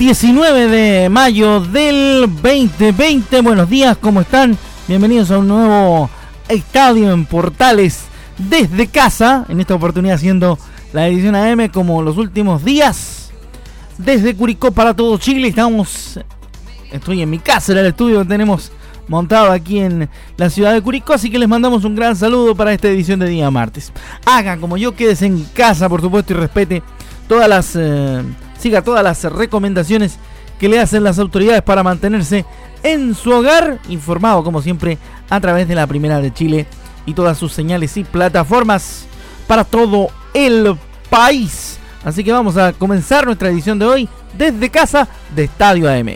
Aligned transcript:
19 0.00 0.68
de 0.68 1.10
mayo 1.10 1.60
del 1.60 2.22
2020. 2.42 3.42
Buenos 3.42 3.68
días, 3.68 3.98
¿cómo 3.98 4.22
están? 4.22 4.56
Bienvenidos 4.88 5.30
a 5.30 5.36
un 5.36 5.48
nuevo 5.48 6.08
estadio 6.48 7.12
en 7.12 7.26
Portales 7.26 8.04
desde 8.38 8.86
casa. 8.86 9.44
En 9.50 9.60
esta 9.60 9.74
oportunidad 9.74 10.14
haciendo 10.14 10.58
la 10.94 11.06
edición 11.06 11.36
AM 11.36 11.68
como 11.68 12.00
los 12.00 12.16
últimos 12.16 12.64
días. 12.64 13.30
Desde 13.98 14.34
Curicó 14.34 14.72
para 14.72 14.94
todo 14.94 15.18
Chile. 15.18 15.48
Estamos. 15.48 16.18
Estoy 16.90 17.20
en 17.20 17.28
mi 17.28 17.38
casa, 17.38 17.72
en 17.72 17.78
el 17.78 17.86
estudio 17.88 18.20
que 18.22 18.28
tenemos 18.28 18.72
montado 19.06 19.52
aquí 19.52 19.80
en 19.80 20.08
la 20.38 20.48
ciudad 20.48 20.72
de 20.72 20.80
Curicó. 20.80 21.12
Así 21.12 21.28
que 21.28 21.38
les 21.38 21.48
mandamos 21.48 21.84
un 21.84 21.94
gran 21.94 22.16
saludo 22.16 22.54
para 22.54 22.72
esta 22.72 22.88
edición 22.88 23.20
de 23.20 23.28
día 23.28 23.50
martes. 23.50 23.92
Hagan 24.24 24.62
como 24.62 24.78
yo, 24.78 24.96
quédese 24.96 25.26
en 25.26 25.44
casa, 25.52 25.90
por 25.90 26.00
supuesto, 26.00 26.32
y 26.32 26.36
respete 26.36 26.82
todas 27.28 27.50
las. 27.50 27.76
Eh, 27.76 28.22
siga 28.60 28.82
todas 28.82 29.02
las 29.02 29.24
recomendaciones 29.24 30.18
que 30.58 30.68
le 30.68 30.78
hacen 30.78 31.02
las 31.02 31.18
autoridades 31.18 31.62
para 31.62 31.82
mantenerse 31.82 32.44
en 32.82 33.14
su 33.14 33.30
hogar, 33.30 33.78
informado 33.88 34.44
como 34.44 34.62
siempre 34.62 34.98
a 35.28 35.40
través 35.40 35.66
de 35.66 35.74
la 35.74 35.86
Primera 35.86 36.20
de 36.20 36.32
Chile 36.32 36.66
y 37.06 37.14
todas 37.14 37.38
sus 37.38 37.52
señales 37.52 37.96
y 37.96 38.04
plataformas 38.04 39.06
para 39.46 39.64
todo 39.64 40.08
el 40.34 40.76
país. 41.08 41.78
Así 42.04 42.22
que 42.22 42.32
vamos 42.32 42.56
a 42.56 42.72
comenzar 42.72 43.26
nuestra 43.26 43.48
edición 43.48 43.78
de 43.78 43.86
hoy 43.86 44.08
desde 44.36 44.70
casa 44.70 45.08
de 45.34 45.44
Estadio 45.44 45.90
AM. 45.90 46.08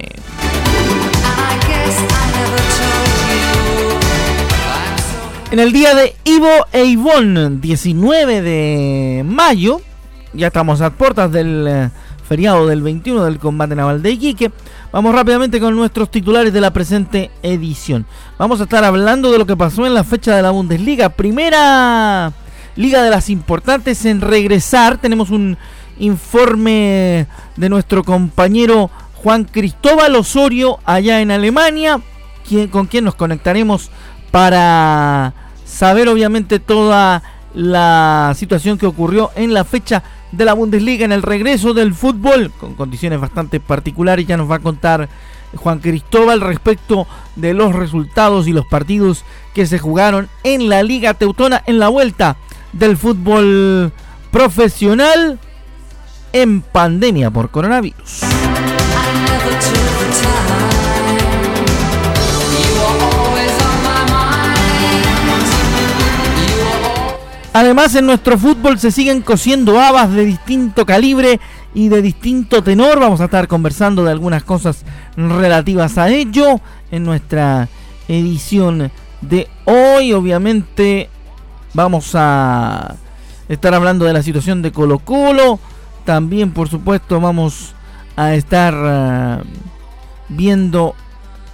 En 5.51 5.61
el 5.61 5.73
día 5.73 5.95
de 5.95 6.17
Ivo 6.25 6.67
e 6.73 6.85
Ivonne, 6.85 7.61
19 7.61 8.43
de 8.43 9.23
mayo, 9.25 9.81
ya 10.33 10.49
estamos 10.49 10.81
a 10.81 10.91
puertas 10.91 11.31
del 11.31 11.67
eh, 11.69 11.91
feriado 12.27 12.67
del 12.67 12.83
21 12.83 13.25
del 13.25 13.39
combate 13.39 13.77
naval 13.77 14.03
de 14.03 14.13
Iquique. 14.13 14.51
Vamos 14.93 15.15
rápidamente 15.15 15.61
con 15.61 15.77
nuestros 15.77 16.11
titulares 16.11 16.53
de 16.53 16.61
la 16.61 16.73
presente 16.73 17.31
edición. 17.43 18.07
Vamos 18.39 18.61
a 18.61 18.65
estar 18.65 18.85
hablando 18.85 19.31
de 19.31 19.39
lo 19.39 19.47
que 19.47 19.57
pasó 19.57 19.87
en 19.87 19.95
la 19.95 20.05
fecha 20.05 20.35
de 20.35 20.43
la 20.43 20.51
Bundesliga. 20.51 21.11
Primera 21.11 22.33
liga 22.77 23.03
de 23.03 23.11
las 23.11 23.31
importantes 23.31 24.05
en 24.05 24.21
regresar. 24.21 24.99
Tenemos 24.99 25.31
un 25.31 25.57
informe 25.99 27.27
de 27.57 27.69
nuestro 27.69 28.03
compañero 28.03 28.91
Juan 29.15 29.45
Cristóbal 29.45 30.17
Osorio 30.17 30.79
allá 30.85 31.21
en 31.21 31.31
Alemania, 31.31 32.01
con 32.71 32.87
quien 32.87 33.05
nos 33.05 33.15
conectaremos 33.15 33.91
para 34.31 35.33
saber 35.65 36.09
obviamente 36.09 36.59
toda 36.59 37.23
la 37.55 38.33
situación 38.37 38.79
que 38.79 38.87
ocurrió 38.87 39.31
en 39.37 39.55
la 39.55 39.65
fecha 39.65 40.03
de 40.37 40.45
la 40.45 40.53
Bundesliga 40.55 41.05
en 41.05 41.13
el 41.13 41.23
regreso 41.23 41.75
del 41.75 41.95
fútbol, 41.95 42.51
con 42.59 42.75
condiciones 42.75 43.21
bastante 43.21 43.61
particulares. 43.61 44.27
Ya 44.27 44.37
nos 44.37 44.51
va 44.51 44.57
a 44.57 44.61
contar 44.61 45.09
Juan 45.57 45.79
Cristóbal 45.79 46.41
respecto 46.41 47.07
de 47.37 47.55
los 47.55 47.75
resultados 47.75 48.47
y 48.47 48.53
los 48.53 48.67
partidos 48.67 49.25
que 49.55 49.67
se 49.67 49.79
jugaron 49.79 50.29
en 50.43 50.69
la 50.69 50.83
Liga 50.83 51.15
Teutona 51.15 51.63
en 51.67 51.79
la 51.79 51.89
vuelta 51.89 52.37
del 52.73 52.97
fútbol 52.97 53.93
profesional 54.31 55.39
en 56.33 56.61
pandemia 56.61 57.31
por 57.31 57.51
coronavirus. 57.51 58.21
Además, 67.55 67.95
en 67.95 68.07
nuestro 68.07 68.37
fútbol 68.37 68.81
se 68.81 68.91
siguen 68.91 69.23
cosiendo 69.23 69.81
habas 69.81 70.11
de 70.11 70.25
distinto 70.25 70.85
calibre 70.85 71.39
y 71.73 71.89
de 71.89 72.03
distinto 72.03 72.65
tenor. 72.65 72.99
Vamos 72.99 73.21
a 73.21 73.27
estar 73.27 73.47
conversando 73.47 74.03
de 74.03 74.11
algunas 74.11 74.43
cosas 74.43 74.85
relativas 75.17 75.97
a 75.97 76.09
ello 76.09 76.61
en 76.91 77.05
nuestra 77.05 77.69
edición 78.09 78.91
de 79.21 79.49
hoy. 79.67 80.13
Obviamente 80.13 81.09
vamos 81.75 82.11
a 82.15 82.97
estar 83.49 83.73
hablando 83.73 84.05
de 84.05 84.15
la 84.15 84.25
situación 84.25 84.61
de 84.61 84.73
Colo 84.73 84.99
Colo. 84.99 85.61
También, 86.05 86.51
por 86.51 86.69
supuesto, 86.69 87.21
vamos 87.21 87.77
a 88.17 88.35
estar 88.35 88.75
uh, 88.75 89.45
viendo 90.29 90.97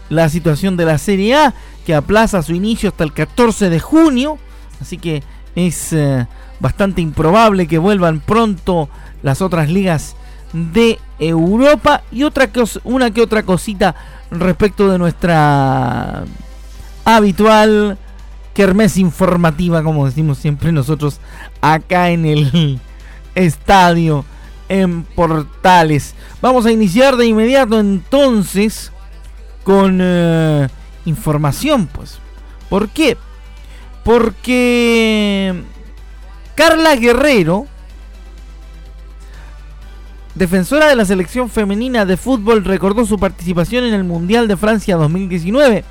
la 0.09 0.31
situación 0.31 0.79
de 0.79 0.87
la 0.87 0.97
Serie 0.97 1.35
A 1.35 1.55
que 1.85 1.95
aplaza 1.95 2.43
su 2.43 2.55
inicio 2.55 2.89
hasta 2.89 3.05
el 3.05 3.13
14 3.13 3.69
de 3.69 3.81
junio. 3.81 4.39
Así 4.81 4.97
que 4.97 5.23
es 5.55 5.93
eh, 5.93 6.27
bastante 6.61 7.01
improbable 7.01 7.67
que 7.67 7.79
vuelvan 7.79 8.21
pronto 8.21 8.89
las 9.23 9.43
otras 9.43 9.69
ligas 9.69 10.17
de 10.53 10.99
Europa 11.19 12.03
y 12.11 12.25
otra 12.25 12.51
una 12.85 13.11
que 13.11 13.23
otra 13.23 13.43
cosita 13.45 13.95
respecto 14.31 14.91
de 14.91 14.99
nuestra 14.99 16.25
habitual 17.05 17.99
kermés 18.55 18.97
informativa, 18.97 19.83
como 19.83 20.07
decimos 20.07 20.39
siempre 20.39 20.73
nosotros 20.73 21.21
acá 21.61 22.11
en 22.11 22.27
el 22.27 22.81
estadio 23.35 24.25
en 24.69 25.03
Portales. 25.03 26.15
Vamos 26.41 26.67
a 26.67 26.73
iniciar 26.73 27.17
de 27.17 27.27
inmediato 27.27 27.79
entonces 27.79 28.93
con 29.65 29.99
eh, 30.01 30.69
información, 31.05 31.87
pues. 31.87 32.19
¿Por 32.69 32.89
qué? 32.89 33.17
Porque 34.05 35.63
Carla 36.55 36.97
Guerrero, 36.97 37.67
defensora 40.35 40.89
de 40.89 40.97
la 40.97 41.05
selección 41.05 41.51
femenina 41.51 42.05
de 42.05 42.17
fútbol, 42.17 42.65
recordó 42.65 43.05
su 43.05 43.19
participación 43.19 43.85
en 43.85 43.95
el 43.95 44.05
Mundial 44.05 44.49
de 44.49 44.57
Francia 44.57 44.97
2019, 44.97 45.85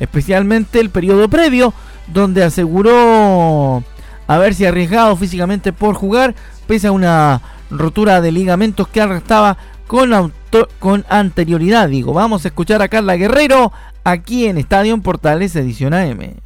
especialmente 0.00 0.80
el 0.80 0.90
periodo 0.90 1.28
previo, 1.28 1.74
donde 2.06 2.44
aseguró 2.44 3.82
haberse 4.26 4.68
arriesgado 4.68 5.16
físicamente 5.16 5.72
por 5.72 5.94
jugar, 5.94 6.34
pese 6.66 6.86
a 6.86 6.92
una 6.92 7.40
rotura 7.70 8.20
de 8.20 8.32
ligamentos 8.32 8.88
que 8.88 9.00
arrastraba 9.00 9.56
con, 9.86 11.04
anterioridad. 11.08 11.88
Digo, 11.88 12.12
vamos 12.12 12.44
a 12.44 12.48
escuchar 12.48 12.82
a 12.82 12.88
Carla 12.88 13.16
Guerrero 13.16 13.72
aquí 14.04 14.46
en 14.46 14.58
Estadio 14.58 14.96
Portales 14.98 15.56
Edición 15.56 15.94
AM 15.94 16.36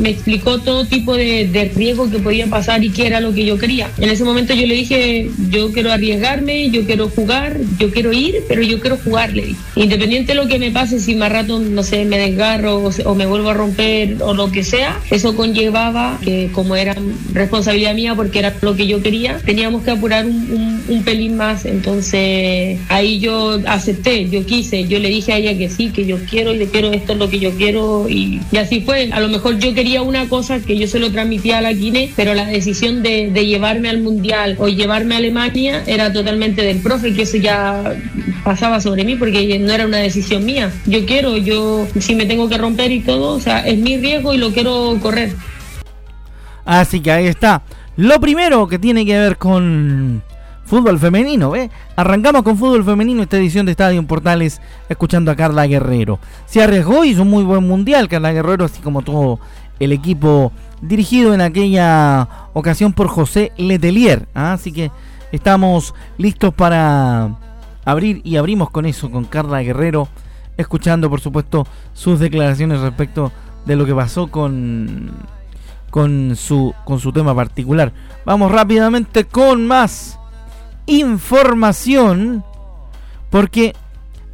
me 0.00 0.10
explicó 0.10 0.58
todo 0.58 0.84
tipo 0.84 1.16
de, 1.16 1.46
de 1.46 1.64
riesgo 1.74 2.10
que 2.10 2.18
podía 2.18 2.46
pasar 2.46 2.82
y 2.82 2.90
qué 2.90 3.06
era 3.06 3.20
lo 3.20 3.32
que 3.32 3.44
yo 3.44 3.58
quería. 3.58 3.90
En 3.98 4.08
ese 4.10 4.24
momento 4.24 4.54
yo 4.54 4.66
le 4.66 4.74
dije, 4.74 5.30
yo 5.50 5.72
quiero 5.72 5.92
arriesgarme, 5.92 6.70
yo 6.70 6.84
quiero 6.84 7.08
jugar, 7.08 7.58
yo 7.78 7.90
quiero 7.90 8.12
ir, 8.12 8.42
pero 8.48 8.62
yo 8.62 8.80
quiero 8.80 8.96
jugar, 8.96 9.32
le 9.32 9.46
dije. 9.46 9.60
Independiente 9.76 10.32
de 10.32 10.34
lo 10.42 10.48
que 10.48 10.58
me 10.58 10.70
pase, 10.70 11.00
si 11.00 11.14
más 11.14 11.30
rato, 11.30 11.58
no 11.58 11.82
sé, 11.82 12.04
me 12.04 12.18
desgarro 12.18 12.90
o, 13.04 13.14
me 13.14 13.26
vuelvo 13.26 13.50
a 13.50 13.54
romper 13.54 14.16
o 14.20 14.34
lo 14.34 14.50
que 14.50 14.62
sea, 14.64 15.00
eso 15.10 15.36
conllevaba 15.36 16.18
que 16.24 16.50
como 16.52 16.76
era 16.76 16.96
responsabilidad 17.32 17.94
mía 17.94 18.14
porque 18.14 18.38
era 18.38 18.54
lo 18.60 18.76
que 18.76 18.86
yo 18.86 19.02
quería, 19.02 19.38
teníamos 19.44 19.82
que 19.82 19.90
apurar 19.90 20.26
un, 20.26 20.82
un, 20.88 21.02
pelín 21.02 21.36
más. 21.36 21.64
Entonces 21.64 22.78
ahí 22.88 23.18
yo 23.20 23.60
acepté, 23.66 24.28
yo 24.28 24.44
quise, 24.46 24.86
yo 24.86 24.98
le 24.98 25.08
dije 25.08 25.32
a 25.32 25.38
ella 25.38 25.56
que 25.56 25.68
sí, 25.68 25.90
que 25.90 26.06
yo 26.06 26.18
quiero 26.28 26.54
y 26.54 26.58
le 26.58 26.66
quiero 26.66 26.92
esto 26.92 27.12
es 27.12 27.18
lo 27.18 27.28
que 27.28 27.38
yo 27.38 27.50
quiero 27.52 28.08
y, 28.08 28.40
y 28.50 28.56
así 28.56 28.80
fue. 28.80 29.10
A 29.12 29.20
lo 29.20 29.28
mejor 29.28 29.58
yo 29.58 29.74
quería 29.74 29.89
una 29.98 30.28
cosa 30.28 30.60
que 30.60 30.78
yo 30.78 30.86
se 30.86 30.98
lo 30.98 31.10
transmitía 31.10 31.58
a 31.58 31.60
la 31.60 31.72
Guinea, 31.72 32.08
pero 32.16 32.34
la 32.34 32.46
decisión 32.46 33.02
de, 33.02 33.30
llevarme 33.30 33.88
al 33.88 34.00
Mundial 34.00 34.56
o 34.58 34.68
llevarme 34.68 35.14
a 35.14 35.18
Alemania 35.18 35.82
era 35.86 36.12
totalmente 36.12 36.62
del 36.62 36.80
profe, 36.80 37.12
que 37.12 37.22
eso 37.22 37.36
ya 37.36 37.94
pasaba 38.44 38.80
sobre 38.80 39.04
mí 39.04 39.16
porque 39.16 39.58
no 39.58 39.72
era 39.72 39.86
una 39.86 39.98
decisión 39.98 40.44
mía. 40.44 40.72
Yo 40.86 41.04
quiero, 41.06 41.36
yo 41.36 41.86
si 41.98 42.14
me 42.14 42.26
tengo 42.26 42.48
que 42.48 42.58
romper 42.58 42.92
y 42.92 43.00
todo, 43.00 43.34
o 43.34 43.40
sea, 43.40 43.66
es 43.66 43.78
mi 43.78 43.96
riesgo 43.96 44.32
y 44.32 44.38
lo 44.38 44.52
quiero 44.52 44.96
correr. 45.02 45.32
Así 46.64 47.00
que 47.00 47.10
ahí 47.10 47.26
está. 47.26 47.62
Lo 47.96 48.20
primero 48.20 48.68
que 48.68 48.78
tiene 48.78 49.04
que 49.04 49.18
ver 49.18 49.36
con 49.36 50.22
fútbol 50.70 51.00
femenino, 51.00 51.50
¿ve? 51.50 51.68
Arrancamos 51.96 52.44
con 52.44 52.56
fútbol 52.56 52.84
femenino 52.84 53.22
esta 53.22 53.36
edición 53.38 53.66
de 53.66 53.72
Estadio 53.72 54.06
Portales 54.06 54.60
escuchando 54.88 55.32
a 55.32 55.36
Carla 55.36 55.66
Guerrero. 55.66 56.20
Se 56.46 56.62
arriesgó, 56.62 57.04
hizo 57.04 57.22
un 57.22 57.30
muy 57.30 57.42
buen 57.42 57.66
mundial 57.66 58.08
Carla 58.08 58.32
Guerrero, 58.32 58.66
así 58.66 58.80
como 58.80 59.02
todo 59.02 59.40
el 59.80 59.92
equipo 59.92 60.52
dirigido 60.80 61.34
en 61.34 61.40
aquella 61.40 62.28
ocasión 62.52 62.92
por 62.92 63.08
José 63.08 63.52
Letelier. 63.56 64.28
¿ah? 64.34 64.52
Así 64.52 64.72
que 64.72 64.90
estamos 65.32 65.94
listos 66.18 66.54
para 66.54 67.36
abrir 67.84 68.20
y 68.24 68.36
abrimos 68.36 68.70
con 68.70 68.86
eso, 68.86 69.10
con 69.10 69.24
Carla 69.24 69.62
Guerrero, 69.62 70.08
escuchando 70.56 71.10
por 71.10 71.20
supuesto 71.20 71.66
sus 71.92 72.20
declaraciones 72.20 72.80
respecto 72.80 73.32
de 73.66 73.76
lo 73.76 73.86
que 73.86 73.94
pasó 73.94 74.28
con, 74.28 75.10
con, 75.90 76.36
su, 76.36 76.74
con 76.84 77.00
su 77.00 77.12
tema 77.12 77.34
particular. 77.34 77.92
Vamos 78.24 78.52
rápidamente 78.52 79.24
con 79.24 79.66
más 79.66 80.18
información, 80.86 82.44
porque 83.30 83.74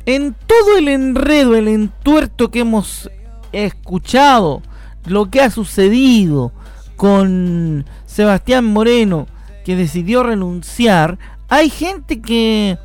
en 0.07 0.35
todo 0.47 0.79
el 0.79 0.89
enredo, 0.89 1.57
el 1.57 1.69
entuerto 1.69 2.51
que 2.51 2.61
hemos 2.61 3.11
escuchado, 3.53 4.63
lo 5.07 5.31
que 5.31 5.41
ha 5.41 5.51
sucedido 5.51 6.53
con 6.97 7.85
Sebastián 8.07 8.65
Moreno, 8.65 9.27
que 9.65 9.77
decidió 9.77 10.23
renunciar, 10.23 11.19
hay 11.49 11.71
gente 11.71 12.21
que 12.21 12.79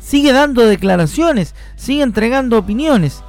sigue 0.00 0.32
dando 0.32 0.66
declaraciones, 0.66 1.54
sigue 1.76 2.02
entregando 2.02 2.58
opiniones. 2.58 3.22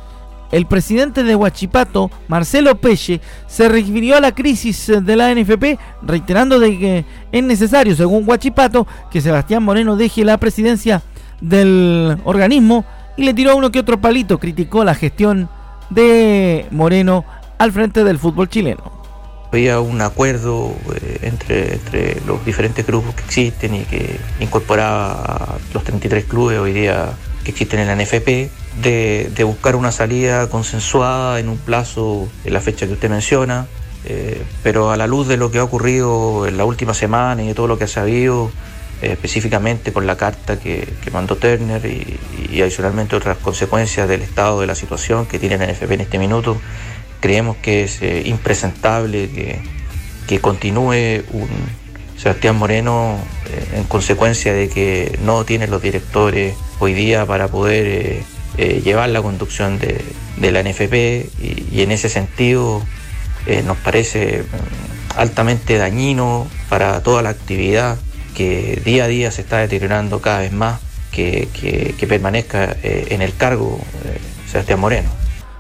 El 0.52 0.68
presidente 0.68 1.24
de 1.24 1.36
Huachipato, 1.36 2.12
Marcelo 2.28 2.80
Peche, 2.80 3.22
se 3.48 3.70
refirió 3.70 4.18
a 4.18 4.22
la 4.22 4.34
crisis 4.34 4.92
de 5.02 5.16
la 5.16 5.34
NFP, 5.34 5.80
reiterando 6.04 6.60
de 6.60 6.78
que 6.78 7.06
es 7.32 7.44
necesario, 7.44 7.96
según 7.96 8.28
Huachipato, 8.28 8.86
que 9.10 9.22
Sebastián 9.22 9.64
Moreno 9.64 9.96
deje 9.96 10.24
la 10.24 10.38
presidencia 10.38 11.02
del 11.42 12.20
organismo 12.24 12.86
y 13.18 13.24
le 13.24 13.34
tiró 13.34 13.56
uno 13.56 13.72
que 13.72 13.80
otro 13.80 14.00
palito, 14.00 14.40
criticó 14.40 14.84
la 14.84 14.96
gestión 14.96 15.50
de 15.90 16.68
Moreno 16.72 17.26
al 17.64 17.72
frente 17.72 18.04
del 18.04 18.20
fútbol 18.20 18.50
chileno. 18.50 18.92
Había 19.54 19.80
un 19.80 20.02
acuerdo 20.02 20.76
eh, 20.96 21.20
entre, 21.22 21.76
entre 21.76 22.22
los 22.28 22.44
diferentes 22.44 22.86
grupos 22.86 23.16
que 23.16 23.24
existen 23.24 23.76
y 23.76 23.84
que 23.86 24.20
incorporaba 24.42 25.14
a 25.14 25.58
los 25.74 25.84
33 25.86 26.26
clubes 26.26 26.60
hoy 26.60 26.74
día 26.74 27.14
que 27.46 27.52
existen 27.52 27.80
en 27.80 27.88
la 27.88 27.96
NFP, 27.96 28.50
de, 28.82 29.44
buscar 29.46 29.78
una 29.78 29.94
salida 29.94 30.50
consensuada 30.50 31.40
en 31.40 31.48
un 31.48 31.58
plazo, 31.58 32.28
en 32.44 32.54
la 32.54 32.60
fecha 32.60 32.86
que 32.86 32.94
usted 32.94 33.10
menciona, 33.10 33.68
eh, 34.04 34.42
pero 34.62 34.92
a 34.92 34.98
la 34.98 35.08
luz 35.08 35.30
de 35.30 35.38
lo 35.38 35.50
que 35.50 35.60
ha 35.60 35.64
ocurrido 35.64 36.46
en 36.46 36.58
la 36.58 36.66
última 36.66 36.94
semana 36.94 37.44
y 37.44 37.48
de 37.48 37.54
todo 37.54 37.68
lo 37.68 37.78
que 37.78 37.86
ha 37.86 37.88
sabido, 37.88 38.52
eh, 39.02 39.14
específicamente 39.14 39.94
por 39.94 40.04
la 40.04 40.18
carta 40.18 40.60
que, 40.60 40.88
mandó 41.14 41.38
Turner 41.38 41.86
y, 41.86 42.20
y, 42.52 42.62
adicionalmente 42.62 43.16
otras 43.16 43.38
consecuencias 43.38 44.10
del 44.10 44.22
estado 44.22 44.60
de 44.60 44.68
la 44.68 44.76
situación 44.76 45.26
que 45.28 45.40
tiene 45.40 45.58
la 45.58 45.72
NFP 45.72 45.92
en 45.92 46.02
este 46.02 46.20
minuto, 46.20 46.58
creemos 47.24 47.56
que 47.56 47.86
es 47.86 48.02
eh, 48.02 48.24
impresentable 48.26 49.30
que, 49.30 49.62
que, 50.28 50.42
continúe 50.42 51.24
un 51.32 51.48
Sebastián 52.18 52.58
Moreno 52.58 53.18
eh, 53.46 53.78
en 53.78 53.86
consecuencia 53.86 54.54
de 54.54 54.68
que 54.68 55.18
no 55.24 55.46
tiene 55.46 55.68
los 55.68 55.82
directores 55.82 56.54
hoy 56.80 56.94
día 56.94 57.26
para 57.26 57.48
poder 57.48 58.24
eh, 58.58 58.82
llevar 58.84 59.08
la 59.08 59.22
conducción 59.22 59.80
de, 59.80 60.04
de 60.36 60.52
la 60.52 60.64
NFP 60.64 60.94
y, 61.42 61.68
y, 61.72 61.82
en 61.82 61.92
ese 61.92 62.10
sentido 62.10 62.84
nos 63.66 63.78
parece 63.78 64.44
mm, 64.44 65.18
altamente 65.18 65.78
dañino 65.78 66.46
para 66.68 67.04
toda 67.04 67.22
la 67.22 67.30
actividad 67.30 67.98
que 68.36 68.82
día 68.84 69.06
a 69.06 69.08
día 69.08 69.32
se 69.32 69.44
está 69.44 69.60
deteriorando 69.60 70.20
cada 70.20 70.40
vez 70.40 70.52
más 70.52 70.82
que, 71.14 71.48
que, 71.54 71.96
que 71.98 72.06
permanezca 72.06 72.76
en 72.84 73.22
el 73.22 73.34
cargo 73.34 73.80
Sebastián 74.52 74.82
Moreno. 74.82 75.10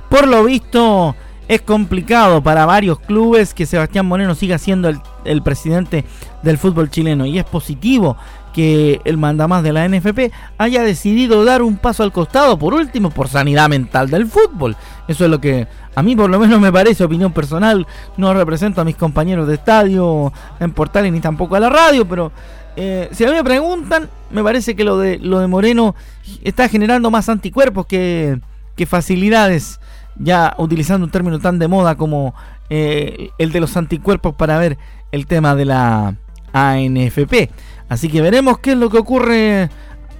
Por 0.09 0.27
lo 0.27 0.43
visto, 0.43 1.15
es 1.47 1.61
complicado 1.61 2.41
para 2.41 2.65
varios 2.65 2.99
clubes 2.99 3.53
que 3.53 3.65
Sebastián 3.65 4.05
Moreno 4.05 4.35
siga 4.35 4.57
siendo 4.57 4.89
el, 5.25 5.41
presidente 5.41 6.05
del 6.41 6.57
fútbol 6.57 6.89
chileno 6.89 7.25
y 7.25 7.39
es 7.39 7.45
positivo 7.45 8.17
que 8.53 9.01
el 9.03 9.17
mandamás 9.17 9.63
de 9.63 9.73
la 9.73 9.87
NFP 9.87 10.31
haya 10.57 10.83
decidido 10.83 11.43
dar 11.43 11.63
un 11.63 11.77
paso 11.77 12.03
al 12.03 12.11
costado, 12.11 12.57
por 12.57 12.75
último, 12.75 13.09
por 13.09 13.27
sanidad 13.27 13.67
mental 13.67 14.09
del 14.11 14.27
fútbol. 14.27 14.75
Eso 15.07 15.25
es 15.25 15.31
lo 15.31 15.41
que 15.41 15.67
a 15.95 16.03
mí 16.03 16.15
por 16.15 16.29
lo 16.29 16.39
menos 16.39 16.61
me 16.61 16.71
parece 16.71 17.03
opinión 17.03 17.33
personal. 17.33 17.87
No 18.15 18.33
represento 18.33 18.79
a 18.79 18.85
mis 18.85 18.95
compañeros 18.95 19.47
de 19.47 19.55
estadio 19.55 20.31
en 20.59 20.71
Portales 20.71 21.11
ni 21.11 21.19
tampoco 21.19 21.55
a 21.55 21.59
la 21.59 21.69
radio, 21.69 22.07
pero 22.07 22.31
eh, 22.75 23.09
si 23.11 23.23
a 23.23 23.27
mí 23.27 23.33
me 23.33 23.43
preguntan, 23.43 24.09
me 24.29 24.43
parece 24.43 24.75
que 24.75 24.83
lo 24.83 24.99
de, 24.99 25.17
lo 25.17 25.39
de 25.39 25.47
Moreno 25.47 25.95
está 26.43 26.69
generando 26.69 27.09
más 27.09 27.29
anticuerpos 27.29 27.87
que, 27.87 28.39
que 28.75 28.85
facilidades 28.85 29.79
ya 30.17 30.53
utilizando 30.57 31.05
un 31.05 31.11
término 31.11 31.39
tan 31.39 31.59
de 31.59 31.67
moda 31.67 31.95
como 31.95 32.33
eh, 32.69 33.29
el 33.37 33.51
de 33.51 33.59
los 33.59 33.75
anticuerpos 33.77 34.35
para 34.35 34.57
ver 34.57 34.77
el 35.11 35.27
tema 35.27 35.55
de 35.55 35.65
la 35.65 36.15
ANFP. 36.53 37.49
Así 37.89 38.09
que 38.09 38.21
veremos 38.21 38.59
qué 38.59 38.71
es 38.71 38.77
lo 38.77 38.89
que 38.89 38.97
ocurre 38.97 39.69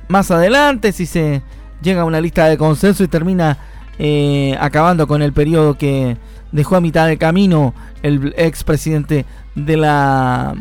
más 0.07 0.31
adelante, 0.31 0.91
si 0.91 1.05
se 1.05 1.41
llega 1.81 2.01
a 2.01 2.05
una 2.05 2.21
lista 2.21 2.47
de 2.47 2.57
consenso 2.57 3.03
y 3.03 3.07
termina 3.07 3.57
eh, 3.99 4.55
acabando 4.59 5.07
con 5.07 5.21
el 5.21 5.33
periodo 5.33 5.77
que 5.77 6.17
dejó 6.51 6.75
a 6.75 6.81
mitad 6.81 7.07
de 7.07 7.17
camino 7.17 7.73
el 8.01 8.33
expresidente 8.37 9.25
de 9.55 9.77
la 9.77 10.55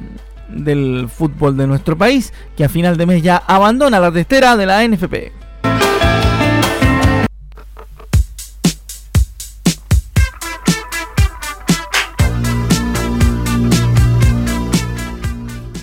del 0.49 1.09
fútbol 1.09 1.57
de 1.57 1.67
nuestro 1.67 1.97
país, 1.97 2.33
que 2.57 2.65
a 2.65 2.69
final 2.69 2.97
de 2.97 3.07
mes 3.07 3.23
ya 3.23 3.37
abandona 3.37 4.01
la 4.01 4.13
testera 4.13 4.57
de 4.57 4.67
la 4.67 4.81
ANFP. 4.81 5.33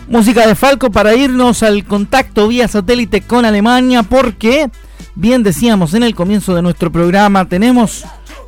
Música 0.09 0.47
de 0.47 0.55
Falco 0.55 0.89
para 0.89 1.13
irnos 1.13 1.61
al 1.61 1.85
contacto 1.85 2.47
vía 2.47 2.67
satélite 2.67 3.21
con 3.21 3.45
Alemania 3.45 4.01
porque, 4.01 4.71
bien 5.13 5.43
decíamos 5.43 5.93
en 5.93 6.01
el 6.01 6.15
comienzo 6.15 6.55
de 6.55 6.63
nuestro 6.63 6.91
programa, 6.91 7.47
tenemos 7.47 8.05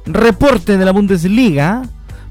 reporte 0.07 0.79
de 0.79 0.85
la 0.85 0.91
Bundesliga 0.91 1.83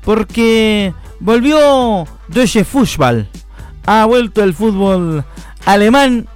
porque 0.02 0.92
volvió 1.20 2.08
Deutsche 2.26 2.64
Fußball, 2.64 3.28
ha 3.86 4.04
vuelto 4.04 4.42
el 4.42 4.52
fútbol 4.52 5.24
alemán 5.64 6.26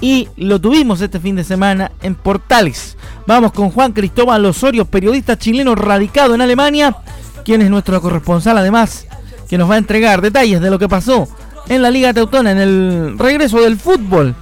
y 0.00 0.26
lo 0.38 0.58
tuvimos 0.58 1.02
este 1.02 1.20
fin 1.20 1.36
de 1.36 1.44
semana 1.44 1.92
en 2.00 2.14
Portales. 2.14 2.96
Vamos 3.26 3.52
con 3.52 3.70
Juan 3.70 3.92
Cristóbal 3.92 4.46
Osorio, 4.46 4.86
periodista 4.86 5.36
chileno 5.36 5.74
radicado 5.74 6.34
en 6.34 6.40
Alemania, 6.40 6.96
quien 7.44 7.60
es 7.60 7.68
nuestro 7.68 8.00
corresponsal 8.00 8.56
además, 8.56 9.06
que 9.46 9.58
nos 9.58 9.68
va 9.68 9.74
a 9.74 9.78
entregar 9.78 10.22
detalles 10.22 10.62
de 10.62 10.70
lo 10.70 10.78
que 10.78 10.88
pasó 10.88 11.28
en 11.68 11.82
la 11.82 11.90
Liga 11.90 12.12
Teutona, 12.12 12.52
en 12.52 12.58
el 12.58 13.18
regreso 13.18 13.60
del 13.60 13.78
fútbol, 13.78 14.34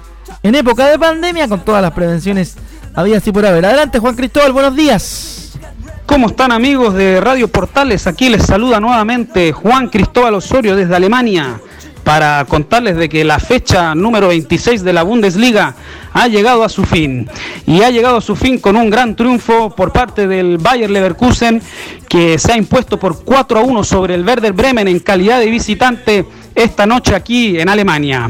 en 0.43 0.55
época 0.55 0.87
de 0.87 0.97
pandemia, 0.97 1.47
con 1.47 1.61
todas 1.61 1.81
las 1.81 1.91
prevenciones 1.91 2.55
había 2.95 3.17
así 3.17 3.31
por 3.31 3.45
haber. 3.45 3.65
Adelante, 3.65 3.99
Juan 3.99 4.15
Cristóbal, 4.15 4.51
buenos 4.51 4.75
días. 4.75 5.57
¿Cómo 6.05 6.27
están 6.27 6.51
amigos 6.51 6.95
de 6.95 7.21
Radio 7.21 7.47
Portales? 7.47 8.07
Aquí 8.07 8.29
les 8.29 8.43
saluda 8.43 8.79
nuevamente 8.79 9.51
Juan 9.51 9.89
Cristóbal 9.89 10.33
Osorio 10.33 10.75
desde 10.75 10.95
Alemania 10.95 11.59
para 12.03 12.43
contarles 12.45 12.97
de 12.97 13.07
que 13.07 13.23
la 13.23 13.37
fecha 13.37 13.93
número 13.93 14.29
26 14.29 14.83
de 14.83 14.93
la 14.93 15.03
Bundesliga 15.03 15.75
ha 16.11 16.27
llegado 16.27 16.63
a 16.63 16.69
su 16.69 16.83
fin 16.83 17.29
y 17.67 17.83
ha 17.83 17.91
llegado 17.91 18.17
a 18.17 18.21
su 18.21 18.35
fin 18.35 18.57
con 18.57 18.75
un 18.75 18.89
gran 18.89 19.15
triunfo 19.15 19.69
por 19.75 19.91
parte 19.91 20.27
del 20.27 20.57
Bayer 20.57 20.89
Leverkusen 20.89 21.61
que 22.07 22.39
se 22.39 22.53
ha 22.53 22.57
impuesto 22.57 22.97
por 22.97 23.23
4 23.23 23.59
a 23.59 23.61
1 23.61 23.83
sobre 23.83 24.15
el 24.15 24.25
Werder 24.25 24.53
Bremen 24.53 24.87
en 24.87 24.99
calidad 24.99 25.39
de 25.39 25.51
visitante 25.51 26.25
esta 26.55 26.85
noche 26.85 27.15
aquí 27.15 27.59
en 27.59 27.69
Alemania. 27.69 28.29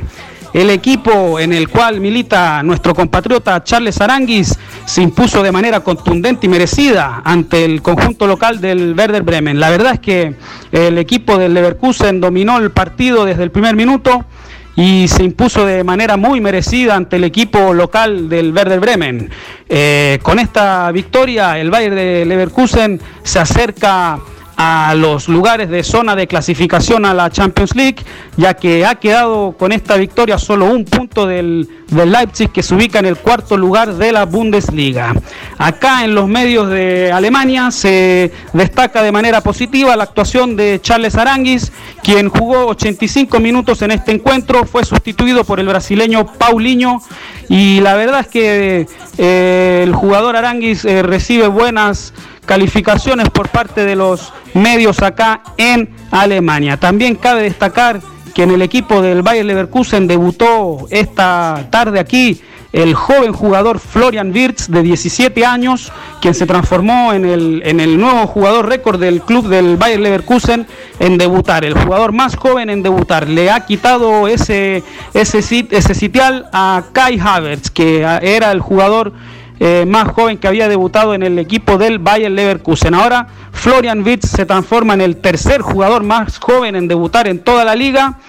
El 0.53 0.71
equipo 0.71 1.39
en 1.39 1.53
el 1.53 1.69
cual 1.69 1.99
milita 1.99 2.63
nuestro 2.63 2.95
compatriota 2.95 3.63
Charles 3.63 4.01
Aranguis 4.01 4.57
se 4.85 5.03
impuso 5.03 5.43
de 5.43 5.51
manera 5.51 5.81
contundente 5.81 6.47
y 6.47 6.49
merecida 6.49 7.21
ante 7.23 7.65
el 7.65 7.83
conjunto 7.83 8.25
local 8.25 8.59
del 8.59 8.95
Werder 8.97 9.21
Bremen. 9.21 9.59
La 9.59 9.69
verdad 9.69 9.93
es 9.93 9.99
que 9.99 10.33
el 10.71 10.97
equipo 10.97 11.37
del 11.37 11.53
Leverkusen 11.53 12.19
dominó 12.19 12.57
el 12.57 12.71
partido 12.71 13.25
desde 13.25 13.43
el 13.43 13.51
primer 13.51 13.75
minuto 13.75 14.25
y 14.75 15.07
se 15.07 15.23
impuso 15.23 15.65
de 15.65 15.83
manera 15.83 16.17
muy 16.17 16.41
merecida 16.41 16.95
ante 16.95 17.17
el 17.17 17.25
equipo 17.25 17.73
local 17.73 18.27
del 18.27 18.51
Werder 18.51 18.79
Bremen. 18.79 19.29
Eh, 19.67 20.19
con 20.23 20.39
esta 20.39 20.91
victoria, 20.91 21.59
el 21.59 21.69
Bayern 21.69 21.95
de 21.95 22.25
Leverkusen 22.25 22.99
se 23.21 23.39
acerca 23.39 24.19
a 24.61 24.93
los 24.93 25.29
lugares 25.29 25.69
de 25.69 25.83
zona 25.83 26.17
de 26.17 26.27
clasificación 26.27 27.05
a 27.05 27.13
la 27.13 27.29
Champions 27.29 27.77
League, 27.77 28.03
ya 28.35 28.55
que 28.55 28.85
ha 28.85 28.95
quedado 28.95 29.53
con 29.57 29.71
esta 29.71 29.95
victoria 29.95 30.37
solo 30.37 30.65
un 30.65 30.83
punto 30.83 31.25
del, 31.25 31.69
Leipzig 31.89 32.51
que 32.51 32.61
se 32.61 32.75
ubica 32.75 32.99
en 32.99 33.05
el 33.05 33.15
cuarto 33.15 33.55
lugar 33.55 33.93
de 33.93 34.11
la 34.11 34.25
Bundesliga. 34.25 35.15
Acá 35.57 36.03
en 36.03 36.13
los 36.13 36.27
medios 36.27 36.69
de 36.69 37.09
Alemania 37.09 37.71
se 37.71 38.33
destaca 38.51 39.01
de 39.01 39.13
manera 39.13 39.39
positiva 39.39 39.95
la 39.95 40.03
actuación 40.03 40.57
de 40.57 40.81
Charles 40.81 41.15
Aranguis, 41.15 41.71
quien 42.03 42.27
jugó 42.27 42.67
85 42.67 43.39
minutos 43.39 43.81
en 43.81 43.91
este 43.91 44.11
encuentro, 44.11 44.65
fue 44.65 44.83
sustituido 44.83 45.45
por 45.45 45.61
el 45.61 45.67
brasileño 45.67 46.33
Paulinho 46.33 47.01
y 47.47 47.79
la 47.79 47.95
verdad 47.95 48.19
es 48.19 48.27
que 48.27 48.87
eh, 49.17 49.83
el 49.85 49.95
jugador 49.95 50.35
Aranguis 50.35 50.83
eh, 50.83 51.01
recibe 51.01 51.47
buenas 51.47 52.13
calificaciones 52.49 53.29
por 53.29 53.49
parte 53.49 53.85
de 53.85 53.95
los 53.95 54.33
medios 54.55 55.03
acá 55.03 55.43
en 55.55 55.87
Alemania. 56.09 56.77
También 56.77 57.13
cabe 57.13 57.43
destacar 57.43 58.01
que 58.33 58.41
en 58.41 58.49
el 58.49 58.63
equipo 58.63 59.03
del 59.03 59.21
Bayer 59.21 59.45
Leverkusen 59.45 60.07
debutó 60.07 60.87
esta 60.89 61.67
tarde 61.69 61.99
aquí 61.99 62.41
el 62.73 62.95
joven 62.95 63.33
jugador 63.33 63.77
Florian 63.77 64.31
Wirtz 64.33 64.67
de 64.67 64.81
17 64.81 65.45
años, 65.45 65.91
quien 66.21 66.33
se 66.33 66.47
transformó 66.47 67.13
en 67.13 67.25
el, 67.25 67.61
en 67.65 67.79
el 67.79 67.99
nuevo 67.99 68.25
jugador 68.25 68.67
récord 68.67 68.99
del 68.99 69.21
club 69.21 69.47
del 69.47 69.77
Bayer 69.77 69.99
Leverkusen 69.99 70.65
en 70.97 71.19
debutar, 71.19 71.63
el 71.63 71.75
jugador 71.75 72.13
más 72.13 72.35
joven 72.35 72.71
en 72.71 72.81
debutar. 72.81 73.29
Le 73.29 73.51
ha 73.51 73.67
quitado 73.67 74.27
ese, 74.27 74.83
ese, 75.13 75.67
ese 75.69 75.93
sitial 75.93 76.49
a 76.51 76.85
Kai 76.93 77.19
Havertz, 77.19 77.69
que 77.69 78.01
era 78.23 78.51
el 78.51 78.59
jugador 78.59 79.13
eh, 79.59 79.85
más 79.85 80.09
joven 80.09 80.37
que 80.37 80.47
había 80.47 80.69
debutado 80.69 81.13
en 81.13 81.23
el 81.23 81.37
equipo 81.37 81.77
del 81.77 81.99
Bayern 81.99 82.35
Leverkusen. 82.35 82.93
Ahora 82.93 83.27
Florian 83.51 84.05
Wirtz 84.05 84.29
se 84.29 84.45
transforma 84.45 84.93
en 84.93 85.01
el 85.01 85.17
tercer 85.17 85.61
jugador 85.61 86.03
más 86.03 86.39
joven 86.39 86.75
en 86.75 86.87
debutar 86.87 87.27
en 87.27 87.39
toda 87.39 87.65
la 87.65 87.75
liga 87.75 88.19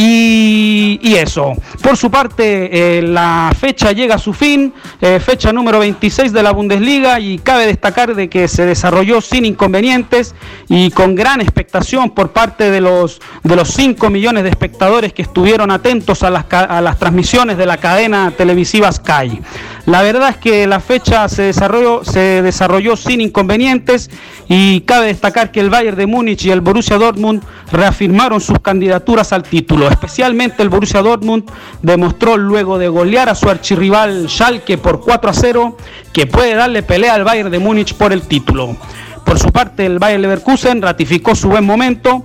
y, 0.00 1.16
eso, 1.16 1.54
por 1.82 1.96
su 1.96 2.08
parte, 2.08 2.98
eh, 2.98 3.02
la 3.02 3.50
fecha 3.58 3.90
llega 3.90 4.14
a 4.14 4.18
su 4.18 4.32
fin, 4.32 4.72
eh, 5.00 5.18
fecha 5.18 5.52
número 5.52 5.80
26 5.80 6.32
de 6.32 6.40
la 6.44 6.52
Bundesliga 6.52 7.18
y 7.18 7.38
cabe 7.38 7.66
destacar 7.66 8.14
de 8.14 8.28
que 8.28 8.46
se 8.46 8.64
desarrolló 8.64 9.20
sin 9.20 9.44
inconvenientes 9.44 10.36
y 10.68 10.92
con 10.92 11.16
gran 11.16 11.40
expectación 11.40 12.10
por 12.10 12.30
parte 12.30 12.70
de 12.70 12.80
los, 12.80 13.20
de 13.42 13.56
los 13.56 13.70
5 13.70 14.08
millones 14.08 14.44
de 14.44 14.50
espectadores 14.50 15.12
que 15.12 15.22
estuvieron 15.22 15.72
atentos 15.72 16.22
a 16.22 16.30
las, 16.30 16.44
a 16.52 16.80
las 16.80 16.96
transmisiones 17.00 17.58
de 17.58 17.66
la 17.66 17.78
cadena 17.78 18.30
televisiva 18.30 18.92
Sky. 18.92 19.40
La 19.86 20.02
verdad 20.02 20.28
es 20.28 20.36
que 20.36 20.66
la 20.68 20.78
fecha 20.78 21.28
se 21.28 21.42
desarrolló, 21.42 22.04
se 22.04 22.42
desarrolló 22.42 22.94
sin 22.94 23.20
inconvenientes 23.20 24.10
y 24.46 24.82
cabe 24.82 25.06
destacar 25.06 25.50
que 25.50 25.58
el 25.58 25.70
Bayern 25.70 25.96
de 25.96 26.06
Múnich 26.06 26.44
y 26.44 26.50
el 26.52 26.60
Borussia 26.60 26.98
Dortmund 26.98 27.42
reafirmaron 27.72 28.40
sus 28.40 28.60
candidaturas 28.60 29.32
al 29.32 29.42
título. 29.42 29.87
Especialmente 29.90 30.62
el 30.62 30.68
Borussia 30.68 31.02
Dortmund 31.02 31.50
demostró 31.82 32.36
luego 32.36 32.78
de 32.78 32.88
golear 32.88 33.28
a 33.28 33.34
su 33.34 33.48
archirrival 33.48 34.28
Schalke 34.28 34.78
por 34.78 35.00
4 35.00 35.30
a 35.30 35.32
0 35.32 35.76
que 36.12 36.26
puede 36.26 36.54
darle 36.54 36.82
pelea 36.82 37.14
al 37.14 37.24
Bayern 37.24 37.50
de 37.50 37.58
Múnich 37.58 37.94
por 37.94 38.12
el 38.12 38.22
título. 38.22 38.76
Por 39.24 39.38
su 39.38 39.50
parte, 39.50 39.84
el 39.84 39.98
Bayern 39.98 40.22
Leverkusen 40.22 40.80
ratificó 40.80 41.34
su 41.34 41.48
buen 41.48 41.64
momento 41.64 42.24